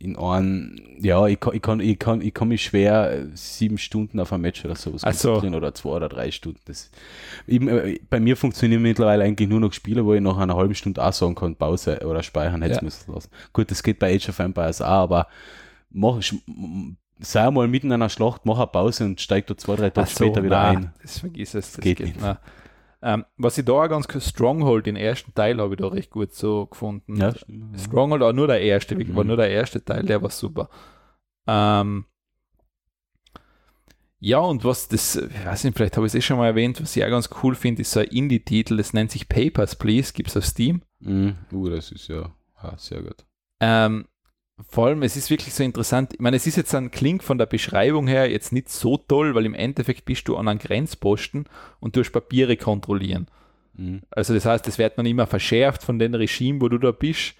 [0.00, 3.78] in einem, ja, ich kann, ich kann, ich kann, ich kann mich schwer äh, sieben
[3.78, 6.60] Stunden auf ein Match oder sowas konzentrieren oder zwei oder drei Stunden.
[6.66, 6.90] Das,
[7.48, 10.76] eben, äh, bei mir funktionieren mittlerweile eigentlich nur noch Spiele, wo ich nach einer halben
[10.76, 12.82] Stunde auch sagen kann, Pause oder speichern hätte ja.
[12.82, 13.30] müssen lassen.
[13.52, 15.26] Gut, das geht bei Age of Empires auch, aber
[15.90, 16.20] mach,
[17.18, 20.08] sei mal mitten in einer Schlacht, mach eine Pause und steig da zwei, drei Tage
[20.08, 20.92] so, später wieder nein, ein.
[21.02, 22.20] Das vergiss es, das geht, geht nicht.
[22.20, 22.36] Nein.
[23.00, 26.34] Ähm, was ich da auch ganz Stronghold, den ersten Teil habe ich da recht gut
[26.34, 27.16] so gefunden.
[27.16, 27.32] Ja,
[27.76, 29.14] Stronghold auch nur der erste, mhm.
[29.14, 30.68] war nur der erste Teil, der war super.
[31.46, 32.06] Ähm,
[34.20, 36.82] ja, und was das, ich weiß nicht, vielleicht habe ich es eh schon mal erwähnt,
[36.82, 40.12] was ich auch ganz cool finde, ist so ein Indie-Titel, das nennt sich Papers, Please,
[40.12, 40.82] gibt es auf Steam.
[40.98, 41.36] Mhm.
[41.52, 42.32] Uh, das ist ja,
[42.62, 43.24] ja sehr gut.
[43.60, 44.06] Ähm,
[44.68, 46.14] vor allem, es ist wirklich so interessant.
[46.14, 49.34] Ich meine, es ist jetzt ein Klingt von der Beschreibung her jetzt nicht so toll,
[49.34, 51.44] weil im Endeffekt bist du an einem Grenzposten
[51.80, 53.28] und du hast Papiere kontrollieren.
[53.74, 54.02] Mhm.
[54.10, 57.34] Also das heißt, es wird dann immer verschärft von dem Regime, wo du da bist.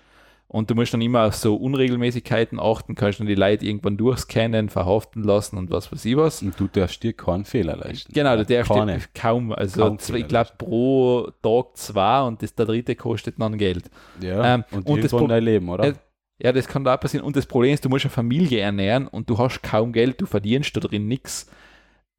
[0.50, 4.70] Und du musst dann immer auf so Unregelmäßigkeiten achten, kannst dann die Leute irgendwann durchscannen,
[4.70, 6.40] verhaften lassen und was weiß ich was.
[6.40, 8.10] Und du darfst dir keinen Fehler leisten.
[8.14, 9.52] Genau, du darfst dir kaum.
[9.52, 13.90] Also kaum ich glaube pro Tag zwei und das, der dritte kostet dann Geld.
[14.22, 15.92] Ja, ähm, und, und das dein Leben, oder?
[16.38, 17.26] Ja, das kann da passieren.
[17.26, 20.26] Und das Problem ist, du musst eine Familie ernähren und du hast kaum Geld, du
[20.26, 21.50] verdienst da drin nichts.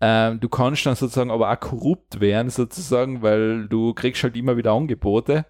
[0.02, 4.58] Ähm, du kannst dann sozusagen aber auch korrupt werden, sozusagen, weil du kriegst halt immer
[4.58, 5.46] wieder Angebote.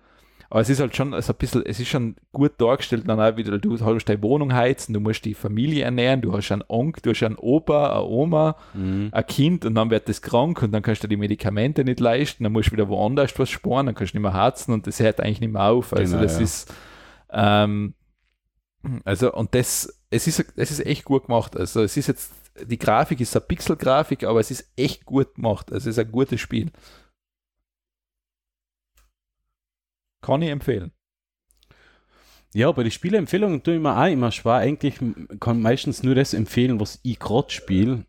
[0.51, 3.37] Aber es ist halt schon also ein bisschen, es ist schon gut dargestellt, dann auch
[3.37, 7.01] wieder, du hast deine Wohnung heizen, du musst die Familie ernähren, du hast einen Onkel,
[7.03, 9.09] du hast einen Opa, eine Oma, mhm.
[9.11, 12.43] ein Kind und dann wird das krank und dann kannst du die Medikamente nicht leisten,
[12.43, 14.99] dann musst du wieder woanders was sparen, dann kannst du nicht mehr harzen und das
[14.99, 15.93] hört eigentlich nicht mehr auf.
[15.93, 16.43] Also genau, das ja.
[16.43, 16.73] ist,
[17.31, 17.93] ähm,
[19.03, 21.57] also, und das, es ist, es ist echt gut gemacht.
[21.57, 22.31] Also, es ist jetzt,
[22.65, 25.71] die Grafik ist eine Pixel-Grafik, aber es ist echt gut gemacht.
[25.71, 26.71] Also, es ist ein gutes Spiel.
[30.21, 30.91] Kann ich empfehlen.
[32.53, 34.55] Ja, bei den Spieleempfehlungen tue ich mir auch immer schwer.
[34.55, 34.95] Eigentlich
[35.39, 38.05] kann meistens nur das empfehlen, was ich gerade spiele.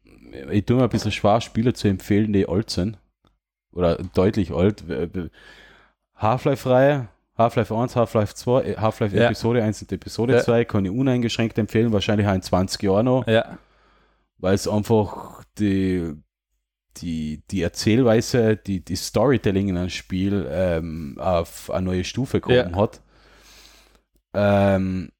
[0.51, 2.99] Ich tue mir ein bisschen schwer, Spiele zu empfehlen, die alt sind.
[3.73, 4.85] Oder deutlich alt.
[6.15, 7.09] Half-Life-Reihe
[7.41, 9.27] Half-Life 1, Half-Life 2, äh, Half-Life ja.
[9.27, 10.41] Episode 1 und Episode ja.
[10.41, 13.27] 2 kann ich uneingeschränkt empfehlen, wahrscheinlich auch in 20 Jahren noch.
[13.27, 13.59] Ja.
[14.39, 16.15] Weil es einfach die
[16.97, 22.77] die, die Erzählweise, die, die Storytelling in einem Spiel ähm, auf eine neue Stufe gekommen
[22.77, 23.01] hat.
[24.35, 25.11] Ähm,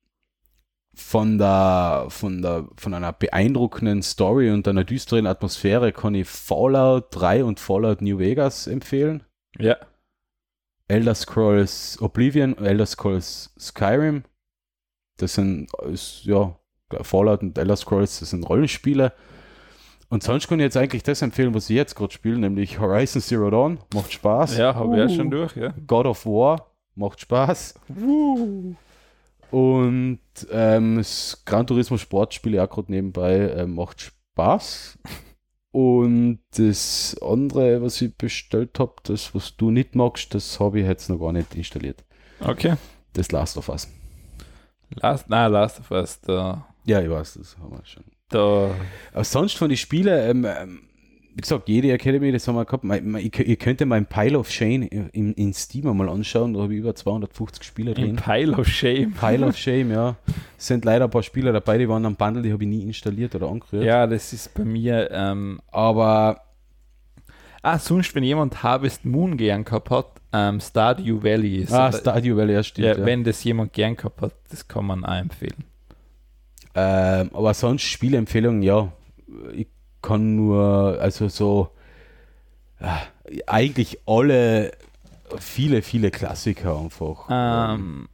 [0.95, 7.07] von der, von der, von einer beeindruckenden Story und einer düsteren Atmosphäre kann ich Fallout
[7.13, 9.23] 3 und Fallout New Vegas empfehlen.
[9.59, 9.77] Ja.
[10.91, 14.25] Elder Scrolls Oblivion, Elder Scrolls Skyrim.
[15.19, 16.57] Das sind, ist, ja,
[17.03, 19.13] Fallout und Elder Scrolls, das sind Rollenspiele.
[20.09, 23.23] Und sonst kann ich jetzt eigentlich das empfehlen, was ich jetzt gerade spiele, nämlich Horizon
[23.23, 23.79] Zero Dawn.
[23.95, 24.57] Macht Spaß.
[24.57, 24.95] Ja, habe uh.
[24.95, 25.73] ich ja schon durch, ja.
[25.87, 26.73] God of War.
[26.97, 27.75] Macht Spaß.
[27.97, 28.75] Uh.
[29.53, 30.21] Und
[30.51, 34.99] ähm, das Gran Turismo Sportspiel auch gerade nebenbei äh, macht Spaß.
[35.73, 40.87] Und das andere, was ich bestellt habe, das, was du nicht magst, das habe ich
[40.87, 42.05] jetzt noch gar nicht installiert.
[42.41, 42.75] Okay.
[43.13, 43.89] Das Last of Us.
[44.91, 46.67] Last, nein, Last of Us, da.
[46.85, 48.05] Ja, ich weiß, das haben wir schon.
[48.29, 48.75] Da.
[49.13, 50.81] Aber sonst von den Spielen, ähm, ähm,
[51.35, 52.85] wie gesagt, jede Academy, das haben wir gehabt.
[52.85, 56.81] ihr könnt mal ein Pile of Shame in, in Steam mal anschauen, da habe ich
[56.81, 58.11] über 250 Spiele drin.
[58.11, 59.13] Ein Pile of Shame.
[59.13, 60.17] Pile of Shame, ja.
[60.59, 62.83] Es sind leider ein paar Spiele dabei, die waren am Bundle, die habe ich nie
[62.83, 63.85] installiert oder angerührt.
[63.85, 65.11] Ja, das ist bei mir.
[65.13, 66.43] Ähm, Aber.
[67.63, 71.73] Ah, sonst, wenn jemand Harvest Moon gern gehabt hat, ähm, Stardew Valley ist.
[71.73, 72.87] Ah, Stardew Valley, ja, stimmt.
[72.87, 75.65] Ja, ja, Wenn das jemand gern gehabt hat, das kann man auch empfehlen.
[76.75, 78.91] Ähm, aber sonst Spielempfehlungen, ja.
[79.53, 79.67] Ich
[80.03, 81.71] kann nur, also so,
[82.81, 84.73] äh, eigentlich alle,
[85.39, 87.27] viele, viele Klassiker einfach.
[87.31, 88.09] Ähm,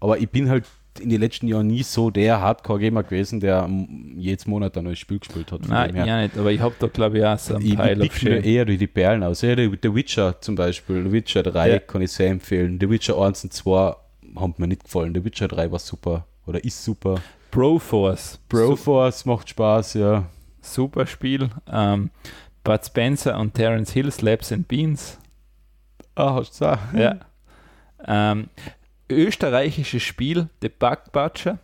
[0.00, 0.64] aber ich bin halt
[0.98, 3.68] in den letzten Jahren nie so der Hardcore-Gamer gewesen, der
[4.16, 5.66] jedes Monat ein neues Spiel gespielt hat.
[5.68, 8.44] Nein, ja nicht, aber ich habe da glaube ich auch so ein Pile ich mir
[8.44, 9.42] eher die, die Perlen aus.
[9.42, 11.78] Ja, The Witcher zum Beispiel, The Witcher 3 ja.
[11.78, 12.78] kann ich sehr empfehlen.
[12.80, 13.94] The Witcher 1 und 2
[14.36, 15.14] haben mir nicht gefallen.
[15.14, 17.20] The Witcher 3 war super oder ist super.
[17.50, 18.38] Broforce.
[18.48, 20.24] Broforce macht Spaß, ja.
[20.60, 21.50] Super Spiel.
[21.70, 22.10] Ähm,
[22.64, 25.18] Bud Spencer und Terence Hill, Slaps and Beans.
[26.14, 26.92] Ah, hast du auch.
[26.94, 27.20] Ja.
[28.06, 28.48] Ähm,
[29.08, 31.58] österreichisches Spiel, The Bug Butcher.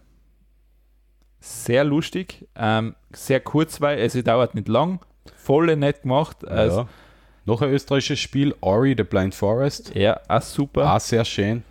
[1.40, 5.01] Sehr lustig, ähm, sehr kurzweilig, also dauert nicht lang,
[5.36, 6.47] voll nett gemacht.
[6.47, 6.88] Also, ja.
[7.44, 9.94] Noch ein österreichisches Spiel, Ori the Blind Forest.
[9.94, 10.92] Ja, auch super.
[10.92, 11.62] Auch sehr schön.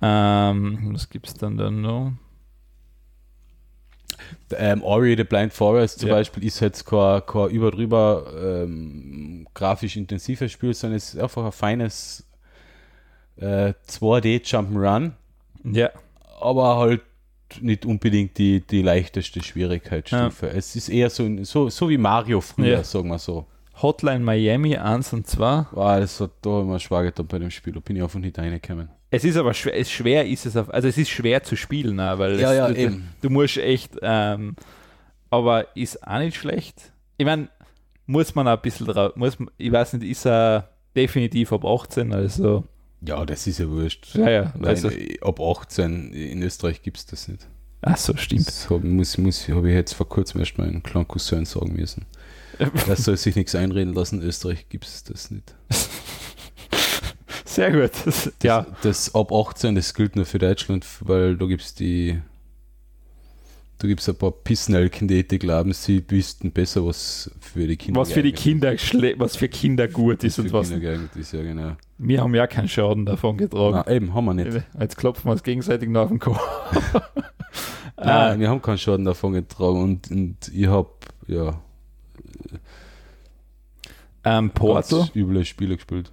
[0.00, 2.12] Ähm, was gibt es dann da noch?
[4.56, 6.16] Ähm, Ori the Blind Forest zum ja.
[6.16, 11.44] Beispiel ist jetzt kein, kein über drüber ähm, grafisch intensives Spiel, sondern es ist einfach
[11.44, 12.24] ein feines
[13.36, 15.12] äh, 2D Jump'n'Run.
[15.64, 15.90] Ja.
[16.40, 17.02] Aber halt
[17.60, 20.46] nicht unbedingt die, die leichteste Schwierigkeitsstufe.
[20.46, 20.52] Ja.
[20.52, 22.84] Es ist eher so, so, so wie Mario früher, ja.
[22.84, 23.46] sagen wir so.
[23.80, 25.66] Hotline Miami 1 und 2.
[25.72, 27.72] Wow, das hat da immer schwer getan bei dem Spiel.
[27.72, 28.88] Da bin ich einfach nicht reingekommen.
[29.10, 32.00] Es ist aber schwer, es schwer ist es, auf, also es ist schwer zu spielen,
[32.00, 34.56] auch, weil ja, es, ja, du, du musst echt, ähm,
[35.30, 36.92] aber ist auch nicht schlecht.
[37.16, 37.48] Ich meine,
[38.06, 42.12] muss man auch ein bisschen drauf, muss ich weiß nicht, ist er definitiv ab 18,
[42.12, 42.64] also.
[43.06, 44.14] Ja, das ist ja wurscht.
[44.14, 44.54] Ja, ja.
[44.62, 44.90] Also,
[45.20, 47.46] ab 18 in Österreich gibt es das nicht.
[47.82, 48.46] Ach so, stimmt.
[48.46, 51.74] Das hab, muss, muss, habe ich jetzt vor kurzem erst mal einen kleinen Cousin sagen
[51.74, 52.06] müssen.
[52.86, 55.54] das soll sich nichts einreden lassen, in Österreich gibt es das nicht.
[57.54, 57.92] Sehr gut.
[58.04, 58.66] Das, ja.
[58.82, 62.20] das ab 18, das gilt nur für Deutschland, weil da gibt es die
[63.86, 68.00] gibt es ein paar Pissnelken, die, die glauben, sie wüssten besser, was für die Kinder
[68.00, 68.74] Was für die Kinder
[69.18, 70.70] was für Kinder gut was ist und was.
[70.70, 71.76] ist, ja, genau.
[71.98, 73.82] Wir haben ja keinen Schaden davon getragen.
[73.86, 74.64] Nein, eben, haben wir nicht.
[74.78, 76.40] Jetzt klopfen wir uns gegenseitig nach dem Kopf.
[77.96, 80.88] Nein, wir haben keinen Schaden davon getragen und, und ich habe,
[81.26, 81.60] ja.
[84.24, 85.06] Ähm, Porto.
[85.14, 86.10] üble Spiele gespielt.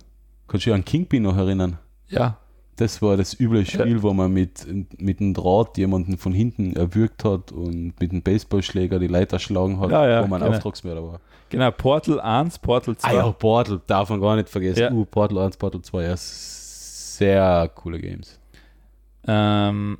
[0.51, 1.77] Kannst du dich an Kingpin noch erinnern?
[2.09, 2.37] Ja.
[2.75, 4.01] Das war das üble Spiel, ja.
[4.03, 4.67] wo man mit,
[4.99, 9.79] mit einem Draht jemanden von hinten erwürgt hat und mit einem Baseballschläger die Leiter schlagen
[9.79, 10.51] hat, ja, ja, wo man genau.
[10.53, 11.21] Auftragsmörder war.
[11.47, 13.07] Genau, Portal 1, Portal 2.
[13.07, 14.91] Ah ja, Portal, darf man gar nicht vergessen.
[14.91, 18.37] Uh, Portal 1, Portal 2, ja, sehr coole Games.
[19.25, 19.99] Ähm,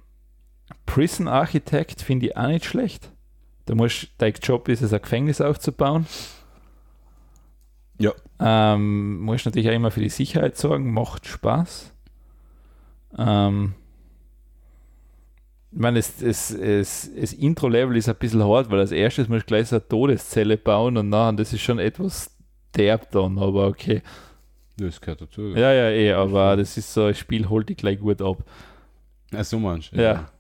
[0.86, 3.10] Prison Architect finde ich auch nicht schlecht.
[3.68, 6.08] Da musst, dein Job ist es, ein Gefängnis aufzubauen.
[8.02, 8.14] Ja.
[8.40, 11.94] Ähm, muss natürlich auch immer für die Sicherheit sorgen, macht Spaß.
[13.18, 13.74] Ähm,
[15.72, 19.44] ich meine, das, das, das, das Intro-Level ist ein bisschen hart, weil als erstes musst
[19.44, 22.36] du gleich so eine Todeszelle bauen und nachher, das ist schon etwas
[22.76, 24.02] derb dann, aber okay.
[24.78, 25.50] Das gehört dazu.
[25.50, 28.44] Ja, ja, eh, aber das ist so, ein Spiel holt dich gleich gut ab.
[29.34, 29.92] Ach so manch.
[29.94, 30.02] Ja.
[30.02, 30.32] ja.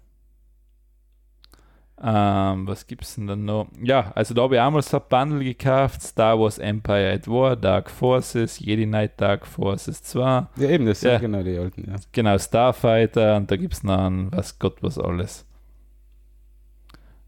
[2.04, 3.68] Ähm, was gibt es denn dann noch?
[3.80, 7.56] Ja, also da habe ich einmal so ein Bundle gekauft: Star Wars Empire at War,
[7.56, 10.48] Dark Forces, Jedi Knight Dark Forces 2.
[10.58, 11.12] Ja, eben, das ja.
[11.12, 11.98] sind genau die alten, ja.
[12.12, 15.46] Genau, Starfighter und da gibt es noch ein, was Gott, was alles.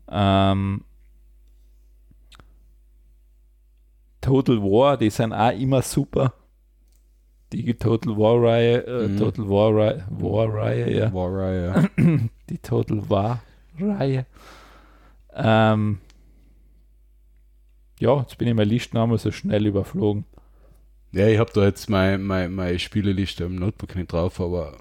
[0.10, 0.84] Ähm,
[4.22, 6.34] Total War, die sind auch immer super.
[7.52, 9.18] Die Total War-Reihe, äh, mhm.
[9.18, 11.14] Total War-Reihe, War-Reihe, ja.
[11.14, 11.90] War-Reihe.
[12.50, 14.26] die Total War-Reihe.
[15.36, 16.00] Ähm,
[18.00, 20.26] ja, jetzt bin ich meine Liste einmal so schnell überflogen.
[21.12, 24.78] Ja, ich habe da jetzt meine, meine, meine Spieleliste am Notebook nicht drauf, aber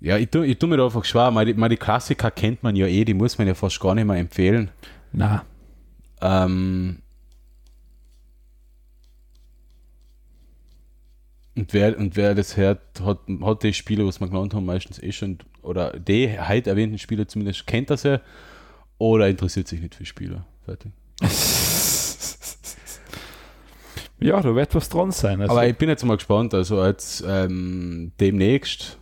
[0.00, 1.30] ja, ich tue, ich tue mir da einfach schwer.
[1.30, 4.16] Meine, meine Klassiker kennt man ja eh, die muss man ja fast gar nicht mehr
[4.16, 4.70] empfehlen.
[5.12, 5.46] Na.
[6.20, 6.98] Ähm,
[11.56, 15.02] und wer, und wer das hört, hat, hat die Spiele, was wir genannt haben, meistens
[15.02, 18.20] eh schon, oder die heute erwähnten Spieler zumindest kennt das ja,
[18.98, 20.46] oder interessiert sich nicht für Spieler.
[20.64, 20.92] Fertig.
[24.20, 25.40] ja, da wird was dran sein.
[25.40, 25.52] Also.
[25.52, 28.98] Aber ich bin jetzt mal gespannt, also jetzt ähm, demnächst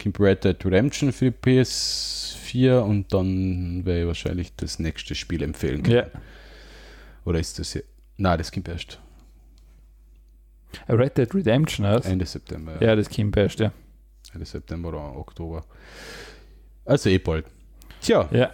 [0.00, 5.42] kommt Red Dead Redemption für die PS4 und dann werde ich wahrscheinlich das nächste Spiel
[5.42, 5.96] empfehlen können.
[6.12, 6.20] Ja.
[7.24, 7.84] Oder ist das hier?
[8.16, 9.00] Nein, das kommt erst.
[10.88, 12.06] Red Dead Redemption aus?
[12.06, 12.76] Ende September.
[12.80, 13.72] Ja, ja das kommt erst, ja.
[14.32, 15.64] Ende September oder Oktober.
[16.84, 17.46] Also eh bald.
[18.00, 18.28] Tja.
[18.30, 18.50] Ja.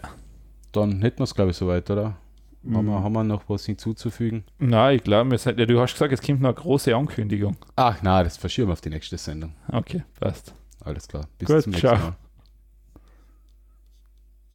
[0.72, 2.16] Dann hätten wir es, glaube ich, soweit, oder?
[2.62, 2.76] Mhm.
[2.76, 4.44] Haben, wir, haben wir noch was hinzuzufügen?
[4.58, 7.56] Nein, ich glaube, ja, du hast gesagt, es kommt noch eine große Ankündigung.
[7.76, 9.54] Ach, nein, das verschieben wir auf die nächste Sendung.
[9.70, 10.54] Okay, passt.
[10.84, 11.26] Alles klar.
[11.38, 11.98] Bis Gut, zum nächsten ciao.
[11.98, 12.16] Mal.